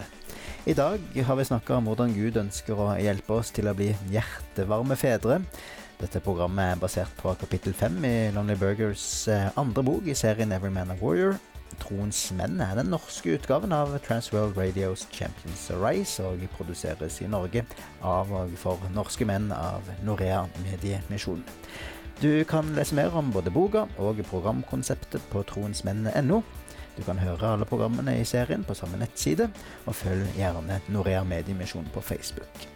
I 0.64 0.76
dag 0.78 1.04
har 1.28 1.36
vi 1.36 1.48
snakka 1.50 1.76
om 1.76 1.90
hvordan 1.90 2.14
Gud 2.16 2.40
ønsker 2.40 2.80
å 2.80 2.86
hjelpe 2.96 3.36
oss 3.36 3.52
til 3.52 3.68
å 3.68 3.74
bli 3.76 3.90
hjertevarme 4.14 4.96
fedre. 4.96 5.42
Dette 6.00 6.22
programmet 6.24 6.78
er 6.78 6.80
basert 6.80 7.12
på 7.20 7.34
kapittel 7.42 7.76
fem 7.76 7.98
i 8.08 8.14
Lonely 8.32 8.56
Burgers 8.62 9.04
eh, 9.28 9.50
andre 9.60 9.84
bok 9.84 10.08
i 10.08 10.16
serien 10.16 10.56
Every 10.56 10.72
Man 10.72 10.96
a 10.96 10.98
Warrior. 11.02 11.36
Troens 11.82 12.22
menn 12.40 12.62
er 12.64 12.72
den 12.80 12.88
norske 12.94 13.36
utgaven 13.36 13.76
av 13.76 13.98
Transworld 14.06 14.56
Radios 14.56 15.10
Champions 15.12 15.68
Arise 15.76 16.24
og 16.24 16.48
produseres 16.56 17.20
i 17.20 17.28
Norge 17.28 17.66
av 18.00 18.32
og 18.32 18.56
for 18.64 18.88
norske 18.96 19.28
menn 19.28 19.52
av 19.52 19.92
Norea 20.08 20.46
Mediemisjon. 20.64 21.44
Du 22.22 22.44
kan 22.48 22.76
lese 22.76 22.96
mer 22.96 23.16
om 23.16 23.32
både 23.32 23.52
boka 23.52 23.86
og 24.00 24.22
programkonseptet 24.30 25.24
på 25.32 25.44
troensmennene.no. 25.50 26.44
Du 26.96 27.02
kan 27.04 27.20
høre 27.20 27.50
alle 27.54 27.68
programmene 27.68 28.14
i 28.22 28.28
serien 28.28 28.64
på 28.64 28.76
samme 28.78 29.00
nettside, 29.02 29.50
og 29.84 29.98
følg 30.00 30.30
gjerne 30.38 30.80
Norea 30.88 31.26
Mediemisjon 31.28 31.90
på 31.94 32.02
Facebook. 32.02 32.70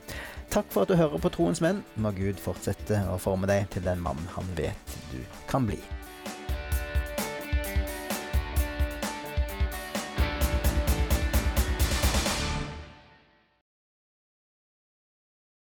Takk 0.52 0.68
for 0.74 0.84
at 0.84 0.92
du 0.92 0.98
hører 1.00 1.22
på 1.24 1.32
Troens 1.32 1.62
menn. 1.64 1.84
Må 1.96 2.12
Gud 2.18 2.42
fortsette 2.42 3.00
å 3.08 3.20
forme 3.22 3.48
deg 3.48 3.70
til 3.72 3.86
den 3.86 4.04
mann 4.04 4.20
han 4.36 4.52
vet 4.60 5.00
du 5.14 5.22
kan 5.48 5.70
bli. 5.70 5.80